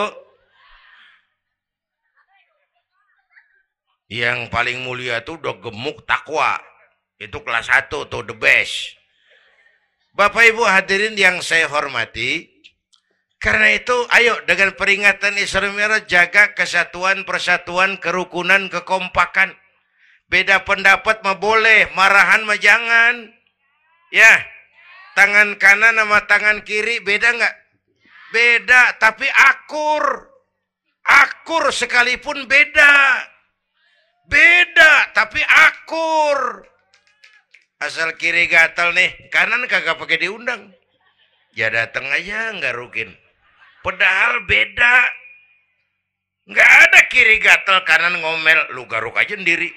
[4.07, 6.55] Yang paling mulia itu udah gemuk takwa.
[7.19, 8.95] Itu kelas 1 tuh the best.
[10.15, 12.47] Bapak Ibu hadirin yang saya hormati,
[13.37, 19.53] karena itu ayo dengan peringatan Isra Mi'raj jaga kesatuan, persatuan, kerukunan, kekompakan.
[20.27, 23.31] Beda pendapat mah boleh, marahan mah jangan.
[24.11, 24.43] Ya,
[25.15, 27.55] tangan kanan sama tangan kiri beda nggak?
[28.35, 30.03] Beda, tapi akur.
[31.07, 33.23] Akur sekalipun beda.
[34.27, 36.67] Beda, tapi akur.
[37.79, 40.75] Asal kiri gatal nih, kanan kagak pakai diundang.
[41.55, 43.15] Ya datang aja nggak rukin.
[43.79, 45.07] Padahal beda.
[46.51, 48.75] Nggak ada kiri gatal, kanan ngomel.
[48.75, 49.71] Lu garuk aja sendiri.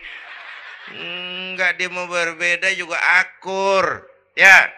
[0.91, 4.07] Nggak dia mau berbeda juga akur.
[4.35, 4.71] Ya,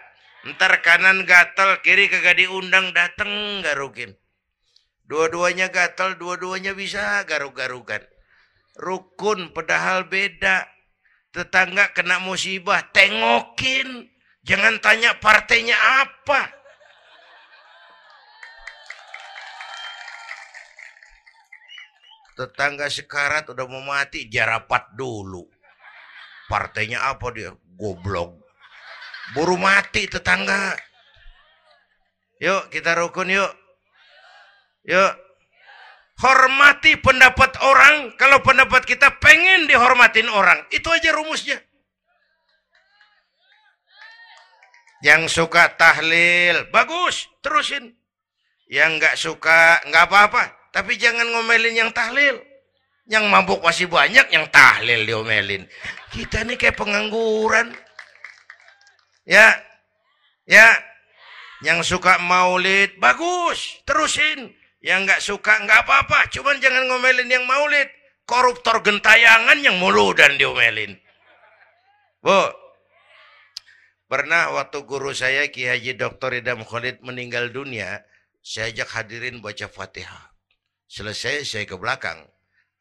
[0.53, 4.13] ntar kanan gatal, kiri kagak diundang, dateng garukin.
[5.05, 8.03] Dua-duanya gatal, dua-duanya bisa garuk-garukan
[8.77, 10.65] rukun padahal beda.
[11.33, 14.05] Tetangga kena musibah, tengokin.
[14.45, 15.73] Jangan tanya partainya
[16.05, 16.51] apa.
[22.33, 25.52] Tetangga sekarat udah mau mati, jarapat dulu.
[26.53, 27.49] Partainya apa dia?
[27.73, 28.37] Goblok.
[29.33, 30.77] Buru mati tetangga.
[32.37, 33.49] Yuk kita rukun yuk.
[34.85, 35.23] Yuk
[36.21, 40.61] Hormati pendapat orang kalau pendapat kita pengen dihormatin orang.
[40.69, 41.57] Itu aja rumusnya.
[45.03, 47.97] Yang suka tahlil, bagus, terusin.
[48.69, 50.43] Yang nggak suka, nggak apa-apa.
[50.71, 52.52] Tapi jangan ngomelin yang tahlil.
[53.03, 55.67] Yang mabuk masih banyak, yang tahlil diomelin.
[56.07, 57.75] Kita ini kayak pengangguran.
[59.27, 59.59] Ya,
[60.47, 60.71] ya.
[61.63, 64.51] Yang suka maulid, bagus, terusin.
[64.83, 67.87] Yang nggak suka nggak apa-apa, cuman jangan ngomelin yang maulid.
[68.23, 70.95] Koruptor gentayangan yang mulu dan diomelin.
[72.23, 72.63] Bu,
[74.13, 76.37] Pernah waktu guru saya Ki Haji Dr.
[76.37, 78.05] Idam Khalid meninggal dunia,
[78.45, 80.37] saya ajak hadirin baca Fatihah.
[80.85, 82.21] Selesai saya ke belakang.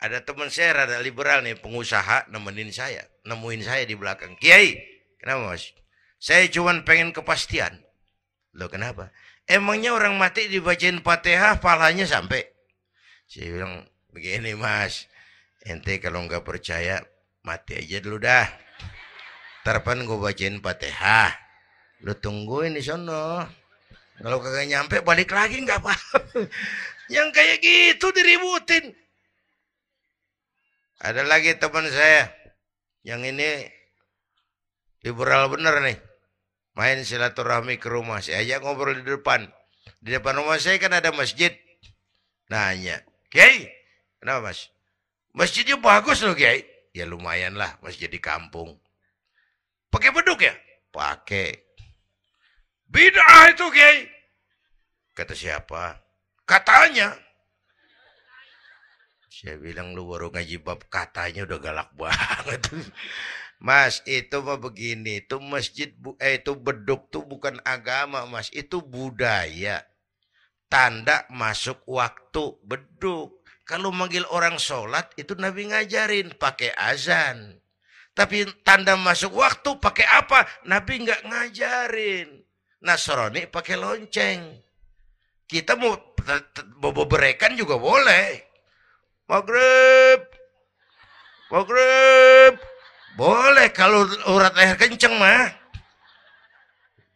[0.02, 4.34] Ada teman saya rada liberal nih, pengusaha nemenin saya, nemuin saya di belakang.
[4.34, 4.74] Kiai,
[5.22, 5.70] kenapa mas?
[6.18, 7.78] Saya cuma pengen kepastian.
[8.58, 9.14] Loh kenapa?
[9.46, 12.42] Emangnya orang mati dibacain Fatihah, palanya sampai?
[13.30, 15.06] Saya bilang, begini mas,
[15.62, 16.98] ente kalau nggak percaya,
[17.46, 18.50] mati aja dulu dah.
[19.62, 21.30] Tarpan gue bacain Fatihah.
[22.02, 23.46] Lu tungguin di sono.
[24.18, 25.94] Kalau kagak nyampe balik lagi nggak apa.
[27.14, 28.98] Yang kayak gitu diributin.
[31.02, 32.30] Ada lagi teman saya
[33.02, 33.66] yang ini
[35.02, 35.98] liberal bener nih.
[36.78, 38.22] Main silaturahmi ke rumah.
[38.22, 39.50] Saya ajak ngobrol di depan.
[39.98, 41.50] Di depan rumah saya kan ada masjid.
[42.46, 43.66] Nanya, Kiai,
[44.22, 44.70] kenapa mas?
[45.34, 46.62] Masjidnya bagus loh Kiai.
[46.94, 48.78] Ya lumayan lah masjid di kampung.
[49.90, 50.54] Pakai beduk ya?
[50.94, 51.50] Pakai.
[52.86, 54.04] Bid'ah itu, Kiai.
[55.16, 55.98] Kata siapa?
[56.44, 57.16] Katanya.
[59.32, 62.68] Saya bilang lu baru ngaji bab katanya udah galak banget.
[63.66, 65.88] Mas, itu mah begini, itu masjid
[66.20, 69.88] eh itu beduk tuh bukan agama, Mas, itu budaya.
[70.68, 73.40] Tanda masuk waktu beduk.
[73.64, 77.56] Kalau manggil orang sholat itu Nabi ngajarin pakai azan.
[78.12, 80.44] Tapi tanda masuk waktu pakai apa?
[80.68, 82.28] Nabi nggak ngajarin.
[82.84, 84.60] Nasrani pakai lonceng.
[85.48, 85.96] Kita mau
[86.76, 88.51] bobo berekan juga boleh.
[89.32, 90.20] Maghrib.
[91.48, 92.54] Maghrib.
[93.16, 95.48] Boleh kalau urat leher kenceng mah.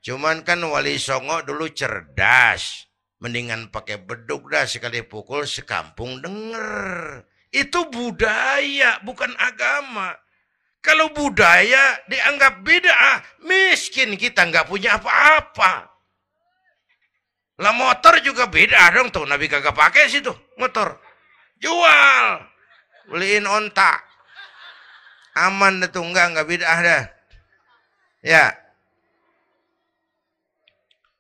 [0.01, 2.89] Cuman kan Wali Songo dulu cerdas.
[3.21, 7.21] Mendingan pakai beduk dah sekali pukul sekampung denger.
[7.53, 10.17] Itu budaya, bukan agama.
[10.81, 15.93] Kalau budaya dianggap beda, miskin kita nggak punya apa-apa.
[17.61, 21.06] Lah motor juga beda dong tuh, Nabi kagak pakai situ motor.
[21.61, 22.45] Jual,
[23.09, 24.03] beliin onta.
[25.37, 27.05] Aman itu enggak, enggak beda dah.
[28.25, 28.57] Ya.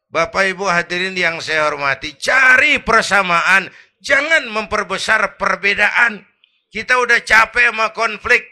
[0.08, 3.68] Bapak Ibu hadirin yang saya hormati, cari persamaan,
[4.00, 6.24] jangan memperbesar perbedaan.
[6.72, 8.48] Kita udah capek sama konflik.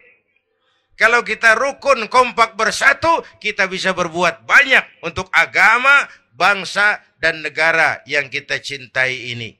[0.94, 6.06] Kalau kita rukun kompak bersatu, kita bisa berbuat banyak untuk agama,
[6.36, 9.56] bangsa, dan negara yang kita cintai ini.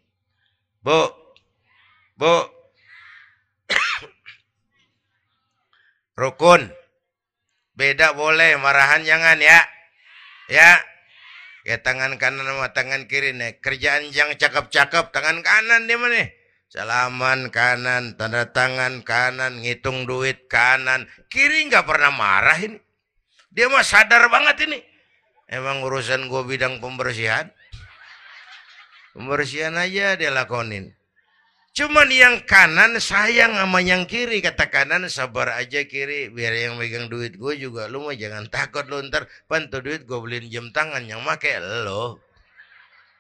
[0.85, 1.24] Bu,
[2.15, 2.49] bu,
[6.19, 6.71] rukun,
[7.75, 9.61] beda boleh, marahan jangan ya,
[10.49, 10.79] ya.
[11.65, 13.57] Ya tangan kanan sama tangan kiri nih.
[13.57, 16.29] Kerjaan yang cakep-cakep, tangan kanan dia mana?
[16.69, 21.09] Salaman kanan, tanda tangan kanan, ngitung duit kanan.
[21.33, 22.77] Kiri nggak pernah marah ini.
[23.49, 24.85] Dia mah sadar banget ini.
[25.49, 27.49] Emang urusan gue bidang pembersihan.
[29.17, 30.93] Pembersihan aja dia lakonin.
[31.75, 34.39] Cuman yang kanan sayang sama yang kiri.
[34.39, 36.31] Kata kanan sabar aja kiri.
[36.31, 37.91] Biar yang megang duit gue juga.
[37.91, 39.27] Lu mah jangan takut lu ntar.
[39.51, 41.03] Pantu duit gue beliin jam tangan.
[41.03, 42.23] Yang make lo.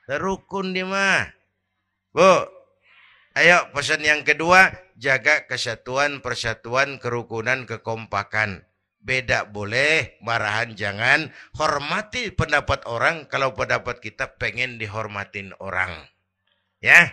[0.07, 1.26] Terukun dia mah.
[2.14, 2.46] Bu,
[3.34, 8.62] Ayo pesan yang kedua, jaga kesatuan, persatuan, kerukunan, kekompakan.
[9.02, 11.34] Beda boleh, marahan jangan.
[11.59, 16.07] Hormati pendapat orang kalau pendapat kita pengen dihormatin orang.
[16.78, 17.11] Ya,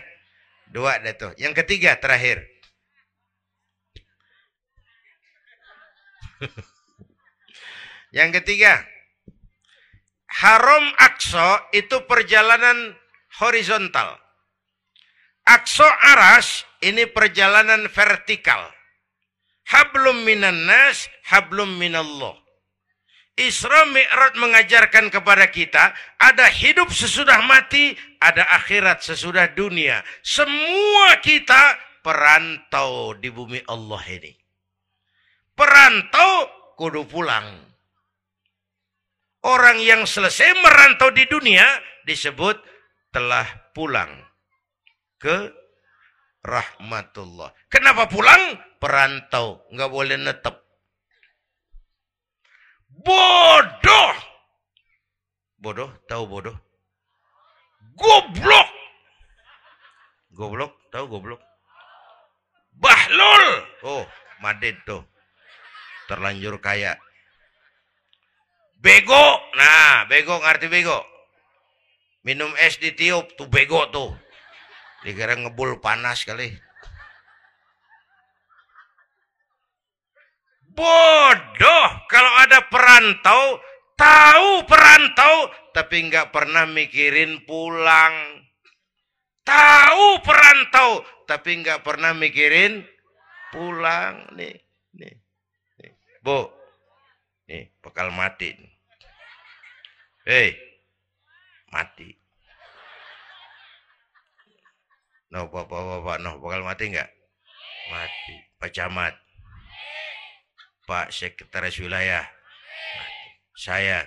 [0.72, 1.36] dua deh tuh.
[1.36, 2.48] Yang ketiga terakhir.
[8.18, 8.82] yang ketiga,
[10.26, 12.96] haram akso itu perjalanan
[13.38, 14.18] horizontal.
[15.46, 18.66] Akso aras ini perjalanan vertikal.
[19.70, 22.41] Hablum minan nas, hablum minallah.
[23.32, 30.04] Isra Mi'raj mengajarkan kepada kita ada hidup sesudah mati, ada akhirat sesudah dunia.
[30.20, 34.32] Semua kita perantau di bumi Allah ini.
[35.56, 37.72] Perantau kudu pulang.
[39.42, 41.66] Orang yang selesai merantau di dunia
[42.04, 42.60] disebut
[43.10, 44.12] telah pulang
[45.18, 45.50] ke
[46.44, 47.50] rahmatullah.
[47.66, 48.54] Kenapa pulang?
[48.78, 50.61] Perantau, nggak boleh netep.
[53.02, 54.14] Bodoh.
[55.58, 56.56] Bodoh, tahu bodoh?
[57.98, 58.68] Goblok.
[60.32, 61.42] Goblok, tahu goblok?
[62.78, 63.44] Bahlul.
[63.84, 64.04] Oh,
[64.40, 65.04] madid tuh.
[66.08, 66.96] Terlanjur kaya.
[68.82, 69.38] Bego.
[69.54, 70.98] Nah, bego ngerti bego.
[72.26, 74.10] Minum es ditiup tuh bego tuh.
[75.06, 76.54] Dikira ngebul panas kali.
[80.72, 83.60] Bodoh kalau ada perantau
[84.02, 88.42] Tahu perantau, tapi nggak pernah mikirin pulang.
[89.46, 92.82] Tahu perantau, tapi nggak pernah mikirin
[93.54, 94.26] pulang.
[94.34, 94.58] Nih,
[94.98, 95.14] nih,
[95.78, 95.92] nih.
[96.18, 96.50] Bu,
[97.46, 98.58] nih, bakal mati.
[100.26, 100.58] Hei,
[101.70, 102.10] mati.
[105.30, 107.10] No, bapak, bapak, no, bakal mati nggak?
[107.94, 108.34] Mati.
[108.58, 109.21] Pak Camat.
[110.82, 112.26] Pak Sekretaris Wilayah.
[113.54, 114.02] Saya.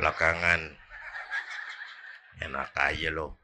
[0.00, 0.78] Belakangan.
[2.38, 3.36] Enak aja loh.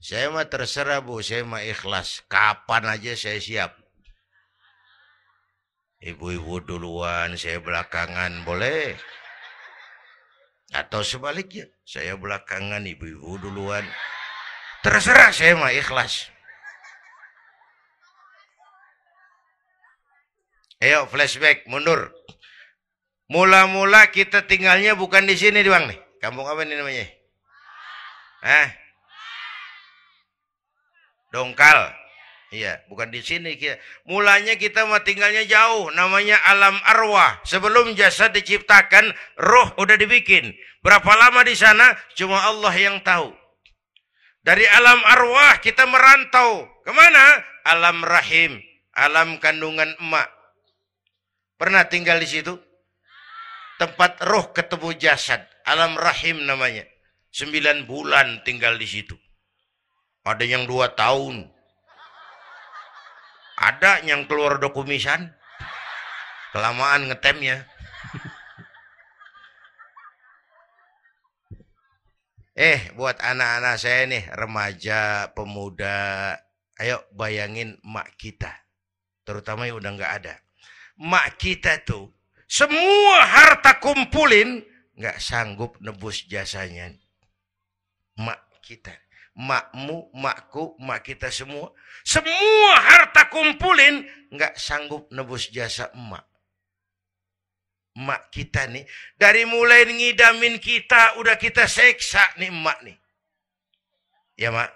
[0.00, 2.24] Saya mah terserah bu, saya mah ikhlas.
[2.26, 3.76] Kapan aja saya siap.
[6.00, 8.96] Ibu-ibu duluan, saya belakangan, boleh.
[10.72, 13.84] Atau sebaliknya, saya belakangan, ibu-ibu duluan.
[14.80, 16.32] Terserah saya mah ikhlas.
[20.80, 22.08] Ayo flashback, mundur.
[23.28, 26.00] Mula-mula kita tinggalnya bukan di sini, Bang nih.
[26.24, 27.06] Kampung apa ini namanya?
[28.40, 28.68] Hah?
[31.30, 32.00] Dongkal.
[32.50, 33.78] Iya, bukan di sini kita.
[34.10, 37.38] Mulanya kita mah tinggalnya jauh, namanya alam arwah.
[37.46, 40.50] Sebelum jasad diciptakan, roh udah dibikin.
[40.82, 41.94] Berapa lama di sana?
[42.18, 43.30] Cuma Allah yang tahu.
[44.42, 46.66] Dari alam arwah kita merantau.
[46.82, 47.38] Ke mana?
[47.68, 48.58] Alam rahim.
[48.96, 50.39] Alam kandungan emak.
[51.60, 52.56] Pernah tinggal di situ?
[53.76, 55.44] Tempat roh ketemu jasad.
[55.68, 56.88] Alam rahim namanya.
[57.28, 59.12] Sembilan bulan tinggal di situ.
[60.24, 61.44] Ada yang dua tahun.
[63.60, 65.36] Ada yang keluar dokumisan.
[66.56, 67.68] Kelamaan ngetemnya.
[72.56, 76.36] Eh, buat anak-anak saya nih, remaja, pemuda,
[76.80, 78.52] ayo bayangin mak kita.
[79.28, 80.34] Terutama yang udah nggak ada.
[81.00, 82.12] Mak kita tuh,
[82.44, 84.60] semua harta kumpulin,
[85.00, 86.92] nggak sanggup nebus jasanya.
[88.20, 88.92] Mak kita
[89.40, 91.72] makmu, makku, mak kita semua.
[92.04, 96.26] Semua harta kumpulin nggak sanggup nebus jasa emak.
[97.96, 98.86] Emak kita nih,
[99.18, 102.96] dari mulai ngidamin kita, udah kita seksa nih emak nih.
[104.38, 104.70] Ya mak?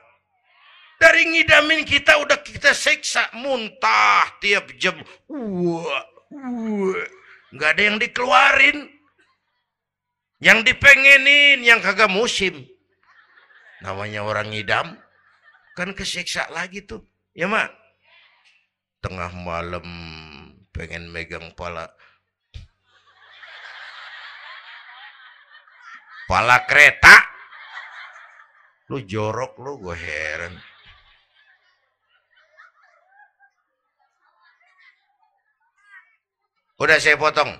[0.99, 4.97] Dari ngidamin kita udah kita seksa, muntah tiap jam.
[5.29, 6.14] Wah.
[7.55, 8.78] Nggak ada yang dikeluarin.
[10.43, 12.66] Yang dipengenin, yang kagak musim.
[13.80, 14.99] Namanya orang ngidam.
[15.78, 17.07] Kan kesiksa lagi tuh.
[17.35, 17.70] Ya mak?
[19.03, 19.87] Tengah malam
[20.74, 21.91] pengen megang pala.
[26.26, 27.14] Pala kereta.
[28.91, 30.74] Lu jorok lu gue heran
[36.85, 37.57] udah saya potong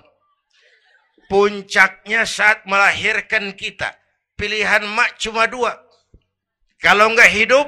[1.25, 3.97] puncaknya saat melahirkan kita
[4.37, 5.85] pilihan mak cuma dua
[6.85, 7.67] kalau enggak hidup,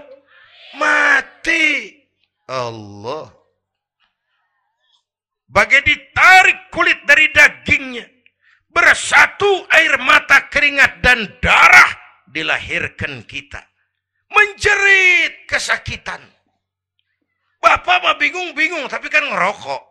[0.78, 1.96] mati.
[2.46, 3.32] Allah.
[5.48, 8.06] Bagai ditarik kulit dari dagingnya.
[8.68, 11.92] Bersatu air mata keringat dan darah
[12.30, 13.64] dilahirkan kita.
[14.30, 16.22] Menjerit kesakitan.
[17.58, 19.82] Bapak mah bingung-bingung tapi kan ngerokok.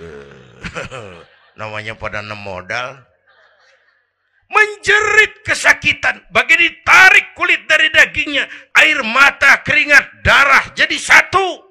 [1.60, 3.10] Namanya pada nem modal
[4.50, 11.70] menjerit kesakitan, bagi ditarik kulit dari dagingnya, air mata, keringat, darah jadi satu.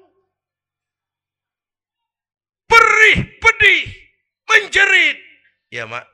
[2.64, 3.84] Perih, pedih,
[4.48, 5.18] menjerit.
[5.70, 6.08] Ya mak,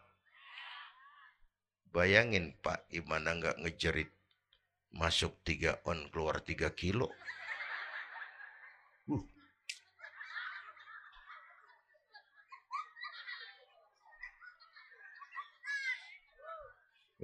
[1.94, 4.10] bayangin pak, gimana nggak ngejerit.
[4.96, 7.12] Masuk tiga on, keluar tiga kilo.
[9.06, 9.35] Uh.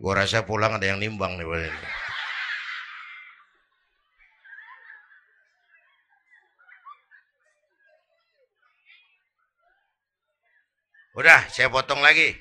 [0.02, 1.46] Gua rasa pulang ada yang nimbang nih.
[11.14, 12.34] Udah, saya potong lagi.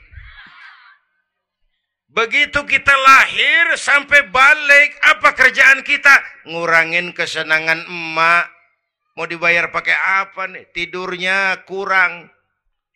[2.09, 6.17] Begitu kita lahir sampai balik, apa kerjaan kita?
[6.49, 8.49] Ngurangin kesenangan emak.
[9.13, 9.93] Mau dibayar pakai
[10.25, 10.65] apa nih?
[10.73, 12.25] Tidurnya kurang.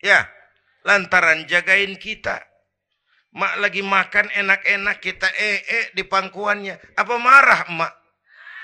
[0.02, 0.26] Ya,
[0.82, 2.55] lantaran jagain kita.
[3.36, 6.96] Mak lagi makan enak-enak kita eh eh di pangkuannya.
[6.96, 7.92] Apa marah emak?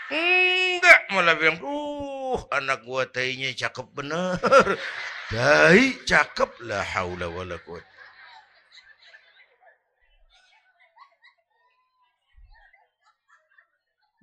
[0.08, 4.40] Enggak, malah bilang, "Uh, anak gua tainya cakep bener."
[5.32, 7.60] Tai cakep lah haula wala.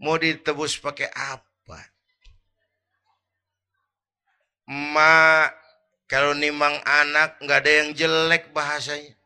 [0.02, 1.80] Mau ditebus pakai apa?
[4.66, 5.50] Mak
[6.10, 9.19] Kalau nimang anak nggak ada yang jelek bahasanya.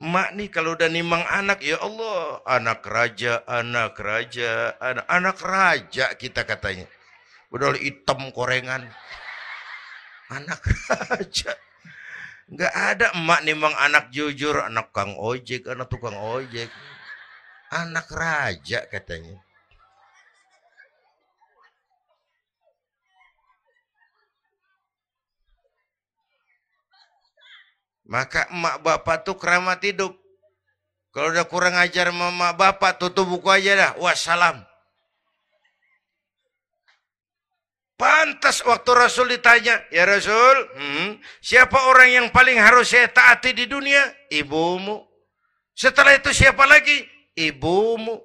[0.00, 6.16] Mak nih kalau udah nimang anak, ya Allah, anak raja, anak raja, anak, anak raja
[6.16, 6.88] kita katanya.
[7.52, 8.88] Udah hitam korengan.
[10.32, 11.52] Anak raja.
[12.48, 16.72] Nggak ada emak nimang anak jujur, anak kang ojek, anak tukang ojek.
[17.68, 19.36] Anak raja katanya.
[28.10, 30.10] Maka emak bapak tuh keramat hidup.
[31.14, 33.92] Kalau udah kurang ajar mama bapak, tutup buku aja dah.
[34.02, 34.66] Wassalam.
[37.94, 43.70] Pantas waktu Rasul ditanya, ya Rasul, hmm, siapa orang yang paling harus saya taati di
[43.70, 44.02] dunia?
[44.32, 45.06] Ibumu.
[45.76, 47.06] Setelah itu siapa lagi?
[47.38, 48.18] Ibumu.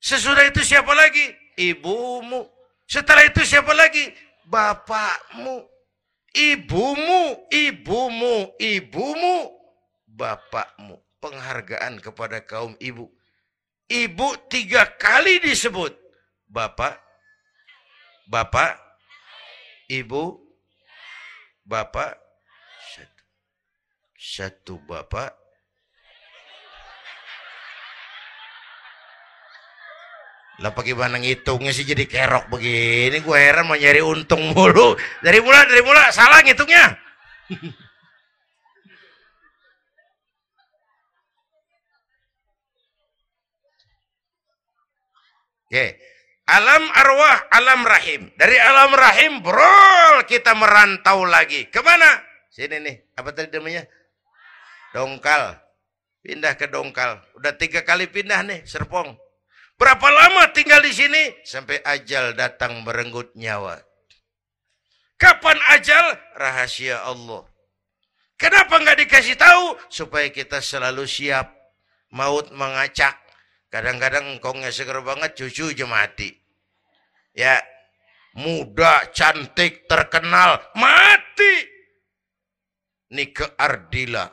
[0.00, 1.28] Sesudah itu siapa lagi?
[1.60, 2.46] Ibumu.
[2.88, 4.14] Setelah itu siapa lagi?
[4.46, 5.75] Bapakmu
[6.36, 9.36] ibumu, ibumu, ibumu,
[10.04, 11.00] bapakmu.
[11.16, 13.08] Penghargaan kepada kaum ibu.
[13.88, 15.96] Ibu tiga kali disebut.
[16.46, 17.00] Bapak,
[18.28, 18.78] bapak,
[19.90, 20.38] ibu,
[21.66, 22.14] bapak,
[22.94, 23.24] satu.
[24.14, 25.34] Satu bapak,
[30.56, 33.20] Lah bagaimana ngitungnya sih jadi kerok begini?
[33.20, 34.96] Gue heran mau nyari untung mulu.
[35.20, 36.96] Dari mula, dari mula salah ngitungnya.
[45.66, 45.98] Oke.
[46.46, 48.30] Alam arwah, alam rahim.
[48.38, 51.66] Dari alam rahim, bro, kita merantau lagi.
[51.68, 52.22] Ke mana?
[52.54, 52.96] Sini nih.
[53.18, 53.82] Apa tadi namanya?
[54.94, 55.58] Dongkal.
[56.22, 57.18] Pindah ke dongkal.
[57.34, 59.25] Udah tiga kali pindah nih, Serpong.
[59.76, 61.22] Berapa lama tinggal di sini?
[61.44, 63.76] Sampai ajal datang merenggut nyawa.
[65.20, 66.16] Kapan ajal?
[66.36, 67.44] Rahasia Allah.
[68.40, 69.76] Kenapa nggak dikasih tahu?
[69.92, 71.52] Supaya kita selalu siap.
[72.12, 73.20] Maut mengacak.
[73.68, 76.32] Kadang-kadang engkongnya seger banget, cucu aja mati.
[77.36, 77.60] Ya,
[78.32, 81.54] muda, cantik, terkenal, mati.
[83.12, 84.24] Nike Ardila,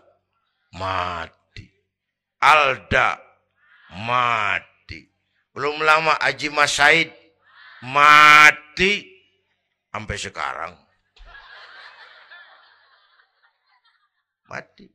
[0.71, 1.67] mati.
[2.39, 3.19] Alda,
[3.99, 4.72] mati.
[5.53, 7.13] Belum lama Haji Mas Said
[7.85, 9.05] mati
[9.93, 10.73] sampai sekarang.
[14.49, 14.89] Mati.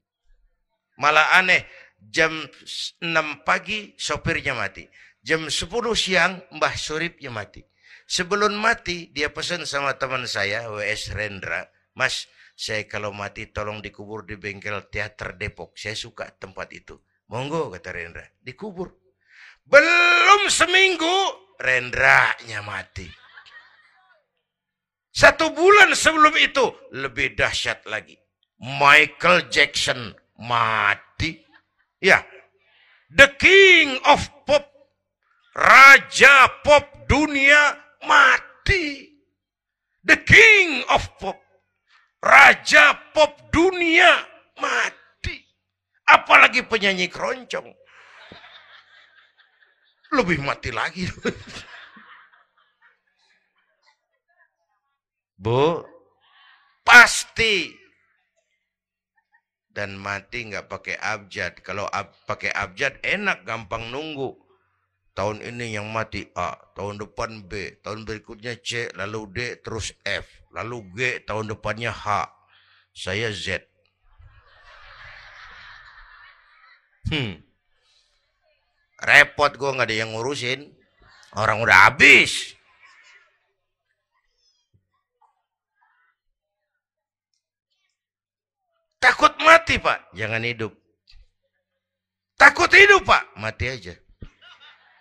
[0.99, 1.63] Malah aneh,
[2.11, 4.83] jam 6 pagi sopirnya mati.
[5.23, 7.63] Jam 10 siang Mbah Suripnya mati.
[8.09, 12.27] Sebelum mati dia pesan sama teman saya WS Rendra, "Mas,
[12.59, 15.79] saya kalau mati tolong dikubur di bengkel teater Depok.
[15.79, 16.99] Saya suka tempat itu."
[17.29, 18.97] Monggo kata Rendra, dikubur.
[19.69, 21.17] Belum seminggu
[21.59, 23.05] Rendranya mati.
[25.11, 28.15] Satu bulan sebelum itu lebih dahsyat lagi.
[28.63, 31.43] Michael Jackson mati.
[31.99, 32.23] Ya.
[33.11, 34.71] The King of Pop.
[35.59, 37.75] Raja pop dunia
[38.07, 39.11] mati.
[40.07, 41.35] The King of Pop.
[42.23, 44.23] Raja pop dunia
[44.63, 45.43] mati.
[46.07, 47.75] Apalagi penyanyi keroncong
[50.13, 51.05] lebih mati lagi.
[55.39, 55.87] Bu,
[56.83, 57.71] pasti.
[59.71, 61.63] Dan mati nggak pakai abjad.
[61.63, 64.35] Kalau ab, pakai abjad enak, gampang nunggu.
[65.15, 70.47] Tahun ini yang mati A, tahun depan B, tahun berikutnya C, lalu D, terus F,
[70.55, 72.31] lalu G, tahun depannya H.
[72.95, 73.67] Saya Z.
[77.11, 77.48] Hmm.
[78.99, 80.67] Repot gue nggak ada yang ngurusin.
[81.39, 82.59] Orang udah habis.
[88.99, 90.75] Takut mati pak, jangan hidup.
[92.35, 93.95] Takut hidup pak, mati aja.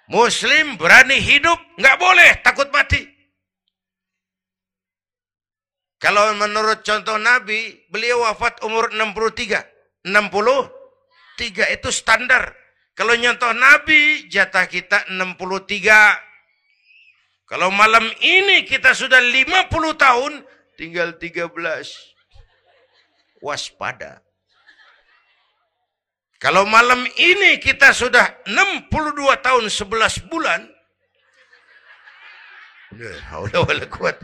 [0.08, 3.04] Muslim berani hidup, nggak boleh takut mati.
[5.98, 9.66] Kalau menurut contoh Nabi, beliau wafat umur 63.
[10.06, 12.54] 63 itu standar.
[12.98, 16.18] Kalau nyontoh Nabi, jatah kita 63.
[17.46, 20.42] Kalau malam ini kita sudah 50 tahun,
[20.82, 21.54] tinggal 13.
[23.38, 24.26] Waspada.
[26.42, 30.66] Kalau malam ini kita sudah 62 tahun 11 bulan,
[33.94, 34.18] kuat.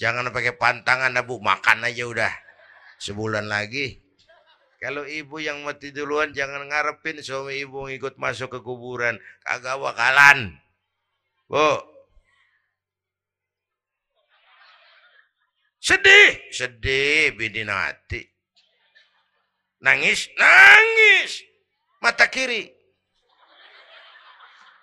[0.00, 1.36] Jangan pakai pantangan, Abu.
[1.36, 2.32] Makan aja udah.
[2.96, 4.09] Sebulan lagi.
[4.80, 9.20] Kalau ibu yang mati duluan jangan ngarepin suami ibu ngikut masuk ke kuburan.
[9.44, 10.56] Kagak bakalan.
[11.44, 11.84] Bu.
[15.80, 16.40] Sedih.
[16.48, 18.24] sedih bini nati.
[19.84, 21.44] Nangis, nangis.
[22.00, 22.72] Mata kiri.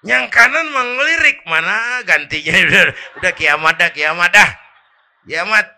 [0.06, 2.54] Yang kanan mengelirik mana gantinya
[3.18, 4.50] udah kiamat dah kiamat dah.
[5.26, 5.77] Kiamat.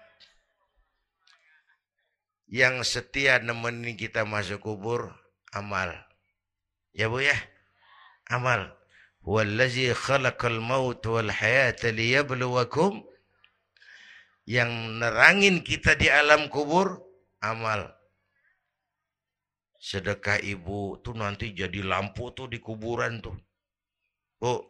[2.50, 5.14] Yang setia nemenin kita masuk kubur
[5.54, 5.94] amal.
[6.98, 7.38] Ya Bu ya.
[8.26, 8.74] Amal.
[9.22, 13.06] Wallazi khalaqal maut wal hayata liyabluwakum
[14.50, 17.06] yang nerangin kita di alam kubur
[17.38, 17.94] amal
[19.78, 23.38] sedekah ibu tuh nanti jadi lampu tuh di kuburan tuh
[24.42, 24.66] oh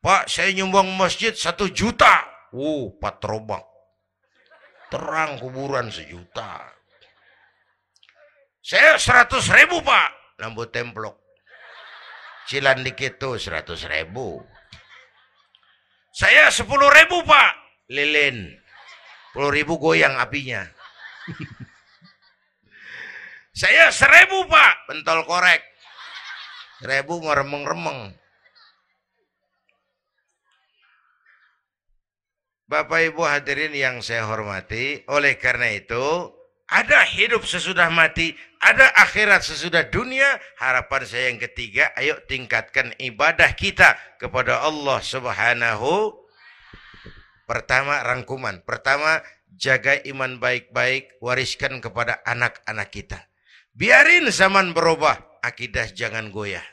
[0.00, 2.24] pak saya nyumbang masjid satu juta
[2.56, 3.68] uh patrobak
[4.88, 6.64] terang kuburan sejuta
[8.64, 11.20] saya seratus ribu pak lampu templok
[12.48, 14.40] cilan dikit tuh seratus ribu
[16.14, 18.54] saya sepuluh ribu pak lilin.
[19.34, 20.62] Puluh ribu goyang apinya.
[23.54, 25.62] Saya seribu pak, pentol korek.
[26.82, 28.14] Seribu meremeng-remeng.
[32.74, 36.26] Bapak Ibu hadirin yang saya hormati, oleh karena itu
[36.66, 40.26] ada hidup sesudah mati, ada akhirat sesudah dunia.
[40.58, 46.18] Harapan saya yang ketiga, ayo tingkatkan ibadah kita kepada Allah Subhanahu
[47.46, 48.66] Pertama rangkuman.
[48.66, 49.22] Pertama
[49.54, 53.22] jaga iman baik-baik, wariskan kepada anak-anak kita.
[53.70, 56.66] Biarin zaman berubah, akidah jangan goyah.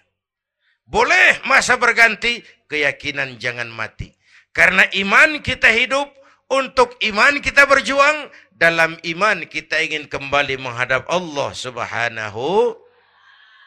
[0.82, 4.18] Boleh masa berganti, keyakinan jangan mati.
[4.52, 6.12] Karena iman kita hidup,
[6.52, 12.76] untuk iman kita berjuang, dalam iman kita ingin kembali menghadap Allah Subhanahu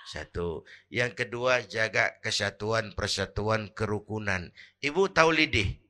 [0.04, 0.68] satu.
[0.92, 4.52] Yang kedua, jaga kesatuan, persatuan, kerukunan.
[4.84, 5.84] Ibu tahu lidih?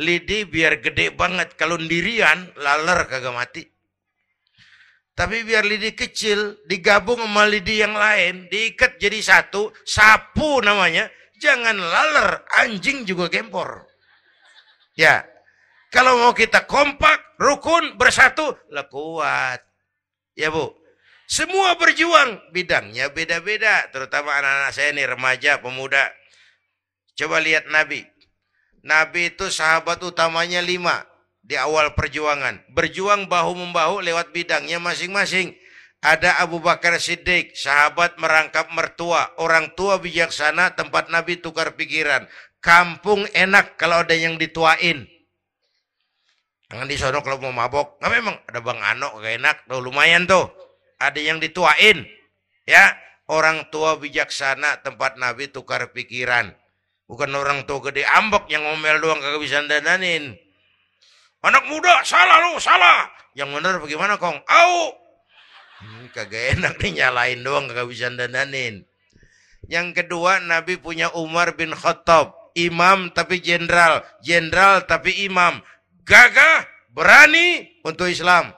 [0.00, 1.56] lidi biar gede banget.
[1.58, 3.62] Kalau dirian, laler kagak mati.
[5.12, 11.12] Tapi biar lidi kecil, digabung sama lidi yang lain, diikat jadi satu, sapu namanya.
[11.36, 13.91] Jangan laler, anjing juga gempor.
[15.02, 15.26] Ya,
[15.90, 19.58] kalau mau kita kompak, rukun, bersatu, lah kuat.
[20.38, 20.70] Ya bu,
[21.26, 23.90] semua berjuang, bidangnya beda-beda.
[23.90, 26.06] Terutama anak-anak saya nih, remaja, pemuda.
[27.18, 28.06] Coba lihat Nabi,
[28.86, 31.02] Nabi itu sahabat utamanya lima
[31.42, 32.62] di awal perjuangan.
[32.70, 35.58] Berjuang bahu-membahu lewat bidangnya masing-masing.
[36.02, 42.26] Ada Abu Bakar Siddiq, sahabat merangkap mertua, orang tua bijaksana, tempat Nabi tukar pikiran.
[42.62, 45.02] Kampung enak kalau ada yang dituain.
[46.70, 47.98] Jangan di sono kalau mau mabok.
[47.98, 50.46] Nggak memang ada Bang Ano gak enak, tuh lumayan tuh.
[51.02, 52.06] Ada yang dituain.
[52.62, 52.94] Ya,
[53.26, 56.54] orang tua bijaksana tempat Nabi tukar pikiran.
[57.10, 60.38] Bukan orang tua gede ambek yang ngomel doang kagak bisa dandanin.
[61.42, 63.10] Anak muda salah lu, salah.
[63.34, 64.38] Yang benar bagaimana kong?
[64.38, 64.74] Au.
[65.82, 68.86] Hmm, kagak enak nih nyalain doang kagak bisa dandanin.
[69.66, 72.41] Yang kedua Nabi punya Umar bin Khattab.
[72.58, 74.04] Imam tapi jenderal.
[74.20, 75.60] Jenderal tapi imam.
[76.02, 78.52] Gagah, berani untuk Islam.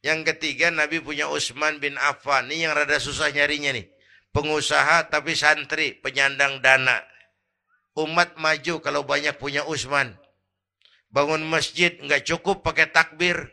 [0.00, 2.48] Yang ketiga Nabi punya Utsman bin Affan.
[2.48, 3.86] Ini yang rada susah nyarinya nih.
[4.30, 7.02] Pengusaha tapi santri, penyandang dana.
[7.98, 10.16] Umat maju kalau banyak punya Usman.
[11.10, 13.50] Bangun masjid nggak cukup pakai takbir.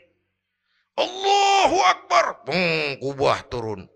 [0.94, 2.26] Allahu Akbar.
[2.48, 3.90] Hmm, kubah turun.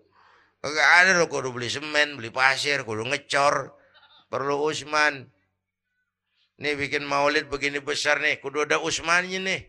[0.62, 3.74] Gak ada loh kudu beli semen, beli pasir, kudu ngecor.
[4.32, 5.28] Perlu Usman.
[6.56, 9.60] Nih bikin maulid begini besar nih, kudu ada Usmannya nih.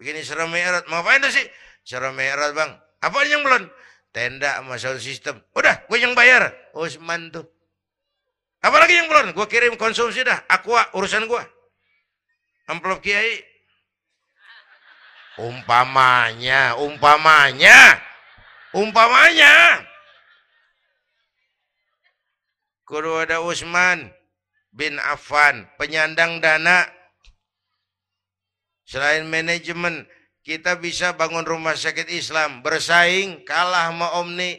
[0.00, 0.88] Bikin Isra Mi'raj.
[0.88, 1.44] Mau apa itu sih?
[1.84, 2.72] Isra Mi'raj bang.
[3.04, 3.68] Apa yang belum?
[4.16, 5.44] Tenda sama sound system.
[5.52, 6.56] Udah, gue yang bayar.
[6.72, 7.44] Usman tuh.
[8.64, 9.36] Apalagi yang belum?
[9.36, 10.40] Gue kirim konsumsi dah.
[10.48, 11.42] Aqua urusan gue.
[12.72, 13.44] Amplop kiai.
[15.36, 17.96] Umpamanya, umpamanya,
[18.76, 19.84] umpamanya.
[22.90, 24.10] Kudu ada Usman
[24.74, 26.90] bin Affan, penyandang dana.
[28.82, 30.10] Selain manajemen,
[30.42, 34.58] kita bisa bangun rumah sakit Islam, bersaing, kalah sama Omni,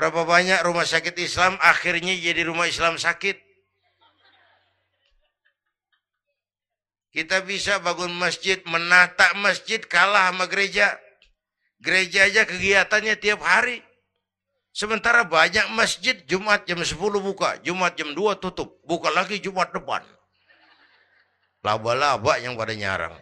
[0.00, 3.36] Berapa banyak rumah sakit Islam akhirnya jadi rumah Islam sakit.
[7.12, 10.96] Kita bisa bangun masjid, menata masjid kalah sama gereja.
[11.84, 13.82] Gereja aja kegiatannya tiap hari.
[14.70, 20.06] Sementara banyak masjid Jumat jam 10 buka, Jumat jam 2 tutup, buka lagi Jumat depan.
[21.60, 23.14] Laba-laba yang pada nyarang.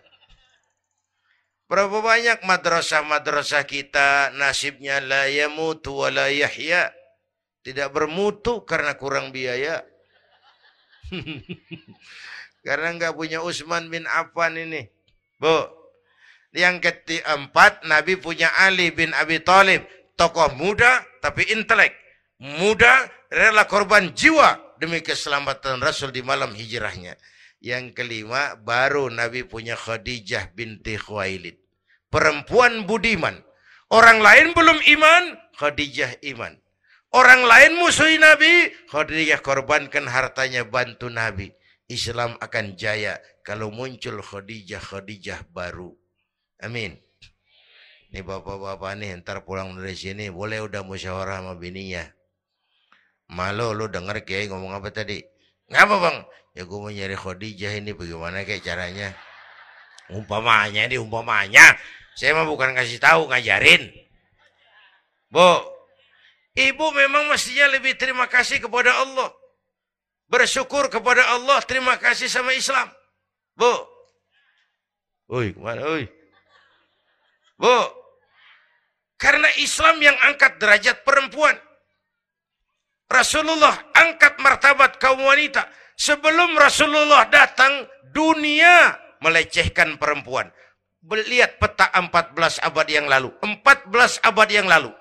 [1.68, 6.88] Berapa banyak madrasah-madrasah kita nasibnya la yamutu wa la yahya.
[7.60, 9.84] Tidak bermutu karena kurang biaya.
[12.66, 14.88] karena nggak punya Usman bin Affan ini.
[15.36, 15.68] Bu,
[16.56, 19.84] Yang keempat, Nabi punya Ali bin Abi Thalib,
[20.18, 21.94] tokoh muda tapi intelek.
[22.42, 27.14] Muda rela korban jiwa demi keselamatan Rasul di malam hijrahnya.
[27.58, 31.58] Yang kelima, baru Nabi punya Khadijah binti Khuwailid.
[32.06, 33.34] Perempuan budiman.
[33.90, 36.54] Orang lain belum iman, Khadijah iman.
[37.10, 41.50] Orang lain musuhi Nabi, Khadijah korbankan hartanya bantu Nabi.
[41.88, 45.96] Islam akan jaya kalau muncul Khadijah-Khadijah baru.
[46.60, 47.00] Amin.
[48.08, 52.08] Ini bapak-bapak nih ntar pulang dari sini boleh udah musyawarah sama bininya.
[53.28, 55.20] Malu lu denger kiai ngomong apa tadi?
[55.68, 56.16] Ngapa bang?
[56.56, 59.12] Ya gue mau nyari Khadijah ini bagaimana kayak caranya?
[60.08, 61.76] Umpamanya ini umpamanya.
[62.16, 63.92] Saya mah bukan kasih tahu ngajarin.
[65.28, 65.60] Bu,
[66.56, 69.28] ibu memang mestinya lebih terima kasih kepada Allah.
[70.32, 72.88] Bersyukur kepada Allah, terima kasih sama Islam.
[73.52, 73.68] Bu.
[75.28, 75.84] Oi, ke mana?
[75.84, 76.08] Oi.
[77.60, 77.97] Bu,
[79.18, 81.58] karena Islam yang angkat derajat perempuan.
[83.10, 85.66] Rasulullah angkat martabat kaum wanita.
[85.98, 87.82] Sebelum Rasulullah datang,
[88.14, 90.46] dunia melecehkan perempuan.
[91.02, 93.34] Lihat peta 14 abad yang lalu.
[93.42, 94.94] 14 abad yang lalu.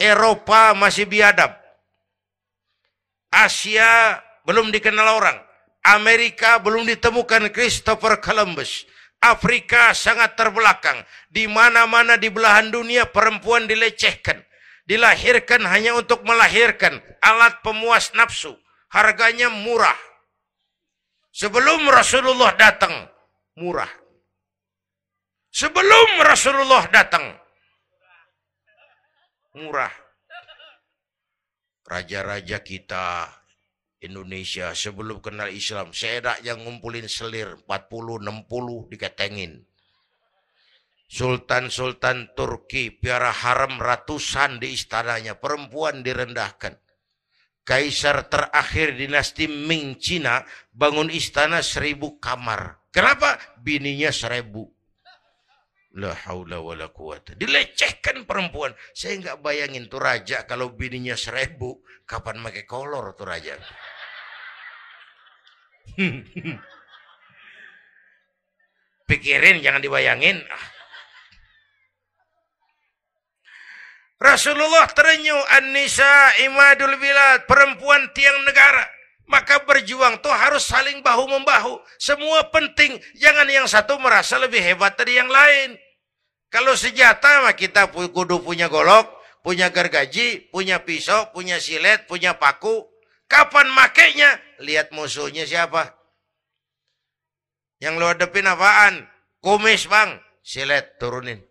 [0.00, 1.52] Eropa masih biadab.
[3.28, 4.16] Asia
[4.48, 5.36] belum dikenal orang.
[5.84, 8.88] Amerika belum ditemukan Christopher Columbus.
[9.18, 11.02] Afrika sangat terbelakang.
[11.28, 14.42] Di mana-mana di belahan dunia perempuan dilecehkan.
[14.88, 18.56] Dilahirkan hanya untuk melahirkan alat pemuas nafsu.
[18.88, 19.96] Harganya murah.
[21.28, 23.06] Sebelum Rasulullah datang,
[23.60, 23.90] murah.
[25.52, 27.36] Sebelum Rasulullah datang,
[29.54, 29.92] murah.
[31.88, 33.37] Raja-raja kita
[33.98, 35.90] Indonesia sebelum kenal Islam.
[35.90, 39.66] Saya yang ngumpulin selir 40, 60 diketengin.
[41.08, 45.40] Sultan-sultan Turki, piara haram ratusan di istananya.
[45.40, 46.76] Perempuan direndahkan.
[47.64, 52.80] Kaisar terakhir dinasti Ming Cina bangun istana seribu kamar.
[52.92, 53.36] Kenapa?
[53.60, 54.77] Bininya seribu.
[55.96, 57.32] La haula wa la quwata.
[57.32, 58.76] Dilecehkan perempuan.
[58.92, 61.80] Saya nggak bayangin tuh raja kalau bininya seribu.
[62.04, 63.56] Kapan pakai kolor tuh raja?
[69.08, 70.44] Pikirin, jangan dibayangin.
[74.18, 77.48] Rasulullah terenyuh An-Nisa imadul bilad.
[77.48, 78.97] Perempuan tiang negara.
[79.28, 81.84] Maka berjuang tuh harus saling bahu-membahu.
[82.00, 82.96] Semua penting.
[83.20, 85.76] Jangan yang satu merasa lebih hebat dari yang lain.
[86.48, 89.04] Kalau senjata mah kita kudu punya golok,
[89.44, 92.88] punya gergaji, punya pisau, punya silet, punya paku.
[93.28, 94.40] Kapan makainya?
[94.64, 95.92] Lihat musuhnya siapa.
[97.84, 99.04] Yang lo hadapin apaan?
[99.44, 100.16] Kumis bang.
[100.40, 101.44] Silet turunin.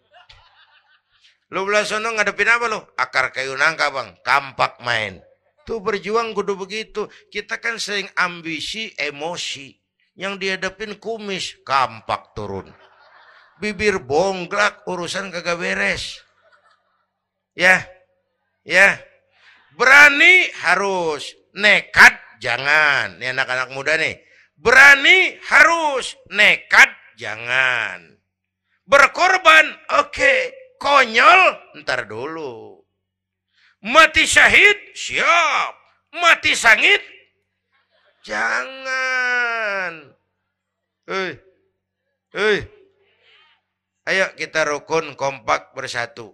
[1.54, 2.90] Lu belah sono ngadepin apa lo?
[2.98, 4.18] Akar kayu nangka bang.
[4.26, 5.27] Kampak main.
[5.68, 7.12] Tuh berjuang kudu begitu.
[7.28, 9.76] Kita kan sering ambisi, emosi.
[10.16, 12.72] Yang dihadapin kumis, kampak turun
[13.58, 16.22] bibir bonglak urusan kagak beres.
[17.58, 17.82] Ya,
[18.62, 19.02] ya.
[19.78, 23.18] Berani harus, nekat jangan.
[23.18, 24.18] Ini anak-anak muda nih.
[24.58, 28.18] Berani harus, nekat jangan.
[28.86, 30.14] Berkorban, oke.
[30.14, 30.40] Okay.
[30.78, 32.77] Konyol, ntar dulu.
[33.86, 35.74] Mati syahid, siap.
[36.18, 37.04] Mati sangit,
[38.26, 40.16] jangan.
[41.06, 41.38] Hei,
[42.34, 42.58] hei.
[44.08, 46.32] Ayo kita rukun kompak bersatu.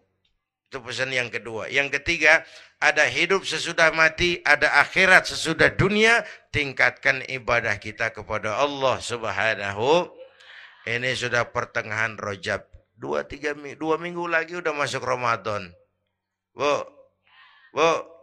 [0.70, 1.70] Itu pesan yang kedua.
[1.74, 2.46] Yang ketiga,
[2.78, 6.22] ada hidup sesudah mati, ada akhirat sesudah dunia.
[6.54, 10.10] Tingkatkan ibadah kita kepada Allah subhanahu.
[10.86, 12.66] Ini sudah pertengahan rojab.
[12.94, 15.74] Dua, tiga, dua minggu lagi udah masuk Ramadan.
[16.54, 16.86] Bu,
[17.74, 18.14] bu,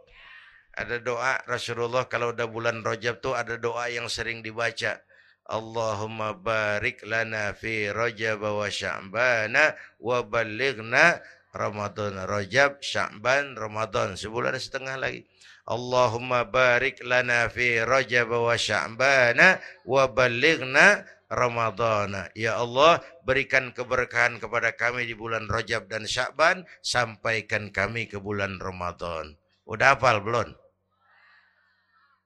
[0.71, 5.03] ada doa Rasulullah kalau udah bulan rojab tuh ada doa yang sering dibaca.
[5.51, 9.51] Allahumma barik lana fi Rajab wa Sya'ban
[9.99, 11.19] wa balighna
[11.51, 14.15] Ramadan Rajab Sya'ban Ramadan.
[14.15, 15.27] Sebulan setengah lagi.
[15.67, 22.31] Allahumma barik lana fi Rajab wa Sya'ban wa balighna Ramadan.
[22.31, 26.63] Ya Allah berikan keberkahan kepada kami di bulan Rajab dan Sya'ban.
[26.79, 30.55] Sampaikan kami ke bulan Ramadan Udah hafal belum?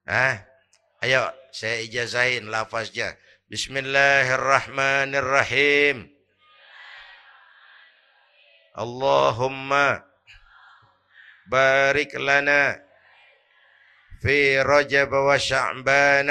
[0.08, 0.46] Hah?
[1.04, 3.18] Ayo saya ijazahin lafaznya.
[3.52, 6.16] Bismillahirrahmanirrahim.
[8.76, 10.04] Allahumma
[11.48, 12.76] barik lana
[14.20, 16.28] fi Rajab wa Sya'ban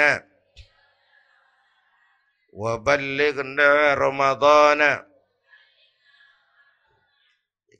[2.53, 5.04] wa ballighna Ramadhan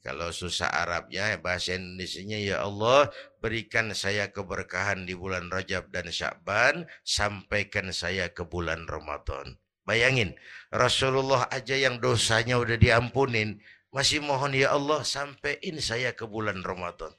[0.06, 3.10] Kalau susah Arabnya, bahasa Indonesia ya Allah,
[3.42, 9.58] berikan saya keberkahan di bulan Rajab dan Syakban, sampaikan saya ke bulan Ramadan.
[9.82, 10.38] Bayangin,
[10.70, 13.58] Rasulullah aja yang dosanya udah diampunin,
[13.90, 17.10] masih mohon ya Allah sampaikan saya ke bulan Ramadan.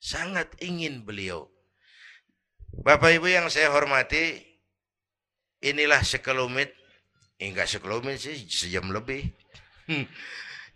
[0.00, 1.52] Sangat ingin beliau.
[2.80, 4.40] Bapak Ibu yang saya hormati,
[5.60, 6.72] inilah sekelumit,
[7.36, 9.28] enggak sekelumit sih, sejam lebih.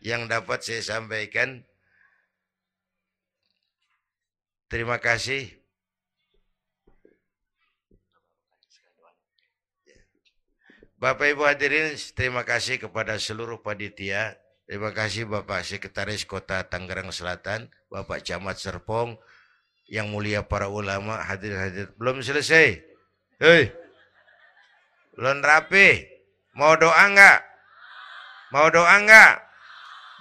[0.07, 1.67] yang dapat saya sampaikan.
[4.71, 5.51] Terima kasih.
[10.97, 14.39] Bapak Ibu hadirin, terima kasih kepada seluruh panitia.
[14.67, 19.15] Terima kasih Bapak Sekretaris Kota Tangerang Selatan, Bapak Camat Serpong,
[19.87, 21.95] yang mulia para ulama hadir-hadir.
[21.99, 22.83] Belum selesai.
[23.39, 23.71] Hei.
[25.15, 26.07] Belum rapi.
[26.57, 27.39] Mau doa enggak?
[28.51, 29.47] Mau doa enggak?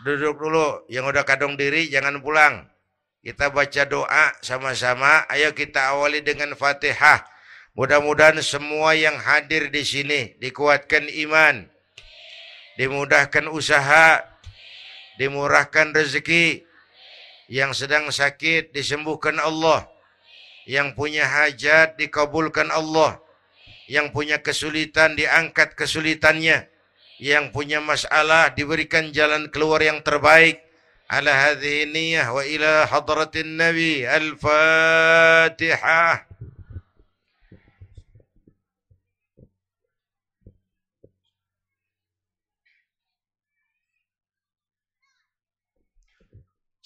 [0.06, 0.86] Duduk dulu.
[0.86, 2.70] Yang udah kadung diri jangan pulang.
[3.26, 5.26] Kita baca doa sama-sama.
[5.34, 7.26] Ayo kita awali dengan Fatihah.
[7.76, 11.68] Mudah-mudahan semua yang hadir di sini dikuatkan iman,
[12.80, 14.24] dimudahkan usaha,
[15.20, 16.64] dimurahkan rezeki,
[17.52, 19.92] yang sedang sakit disembuhkan Allah,
[20.64, 23.20] yang punya hajat dikabulkan Allah,
[23.92, 26.72] yang punya kesulitan diangkat kesulitannya,
[27.21, 30.65] yang punya masalah diberikan jalan keluar yang terbaik
[31.11, 36.31] ala hadhihi niyyah wa ila hadratin nabi al-fatihah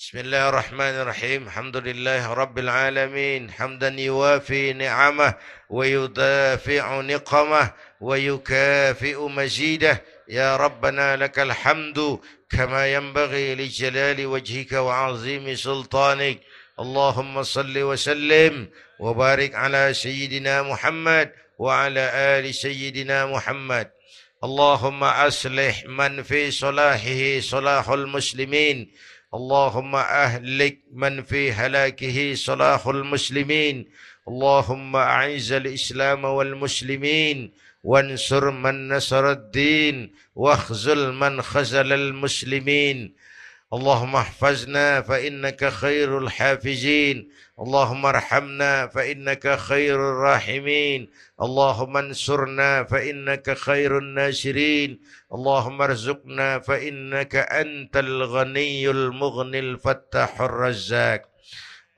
[0.04, 5.34] بسم الله الرحمن الرحيم الحمد لله رب العالمين حمدا يوافي نعمه
[5.70, 12.19] ويدافع نقمه ويكافئ مزيده يا ربنا لك الحمد
[12.49, 16.39] كما ينبغي لجلال وجهك وعظيم سلطانك.
[16.79, 18.69] اللهم صل وسلم
[18.99, 23.89] وبارك على سيدنا محمد وعلى آل سيدنا محمد.
[24.43, 28.91] اللهم أصلح من في صلاحه صلاح المسلمين.
[29.33, 33.89] اللهم أهلك من في هلاكه صلاح المسلمين.
[34.27, 37.51] اللهم أعز الإسلام والمسلمين.
[37.83, 43.13] وانصر من نصر الدين واخذل من خزل المسلمين.
[43.73, 47.29] اللهم احفظنا فإنك خير الحافظين.
[47.59, 51.09] اللهم ارحمنا فإنك خير الراحمين.
[51.41, 54.99] اللهم انصرنا فإنك خير الناشرين
[55.33, 61.28] اللهم ارزقنا فإنك أنت الغني المغني الفتاح الرزاق.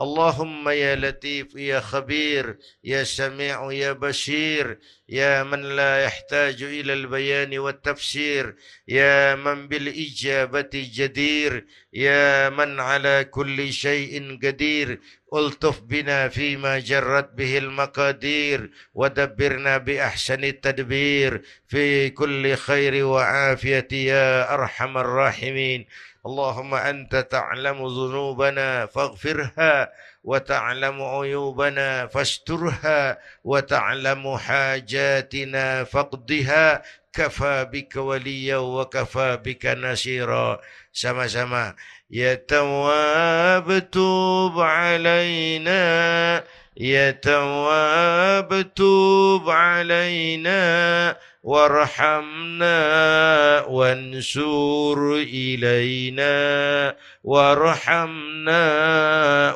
[0.02, 4.78] اللهم يا لطيف يا خبير يا سميع يا بشير
[5.10, 8.56] يا من لا يحتاج إلى البيان والتفسير
[8.88, 15.00] يا من بالإجابة جدير يا من على كل شيء قدير.
[15.34, 21.42] ألطف بنا فيما جرت به المقادير ودبرنا بأحسن التدبير.
[21.68, 25.86] في كل خير وعافية يا أرحم الراحمين.
[26.26, 29.92] اللهم أنت تعلم ذنوبنا فاغفرها
[30.24, 36.82] وتعلم عيوبنا فاسترها وتعلم حاجاتنا فاقضها.
[37.14, 40.60] كفى بك وليا وكفى بك نصيرا.
[40.94, 41.76] سما سما.
[42.12, 46.44] يا تواب توب علينا.
[46.78, 51.16] يا تواب توب علينا.
[51.42, 52.78] وارحمنا
[53.66, 56.36] وانشر إلينا
[57.24, 58.64] وارحمنا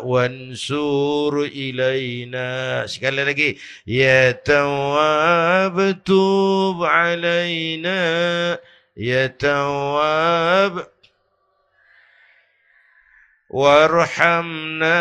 [0.02, 2.50] وانشر إلينا.
[2.90, 3.50] sekali lagi
[3.86, 8.02] ya tawab tub علينا
[8.98, 10.90] ya tawab
[13.56, 15.00] وارحمنا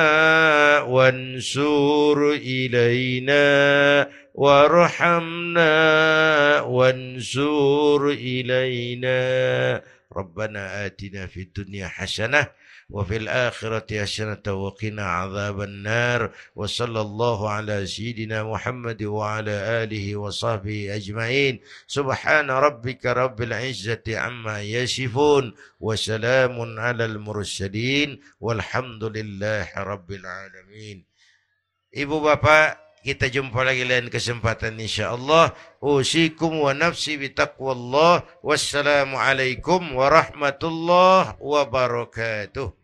[0.87, 3.45] وانشر إلينا.
[4.35, 5.71] وارحمنا
[6.61, 9.19] وانسور إلينا.
[10.17, 12.47] ربنا آتنا في الدنيا حسنة
[12.91, 16.31] وفي الآخرة حسنة وقنا عذاب النار.
[16.57, 19.51] وصلى الله على سيدنا محمد وعلى
[19.83, 21.61] آله وصحبه أجمعين.
[21.87, 31.05] سبحان ربك رب العزة عما يصفون وسلام على المرسلين والحمد لله رب العالمين.
[31.95, 35.53] Ibu Bapak Kita jumpa lagi lain kesempatan insyaallah.
[35.85, 38.25] Usikum wa nafsi bitaqwallah.
[38.41, 42.84] Wassalamualaikum warahmatullahi wabarakatuh.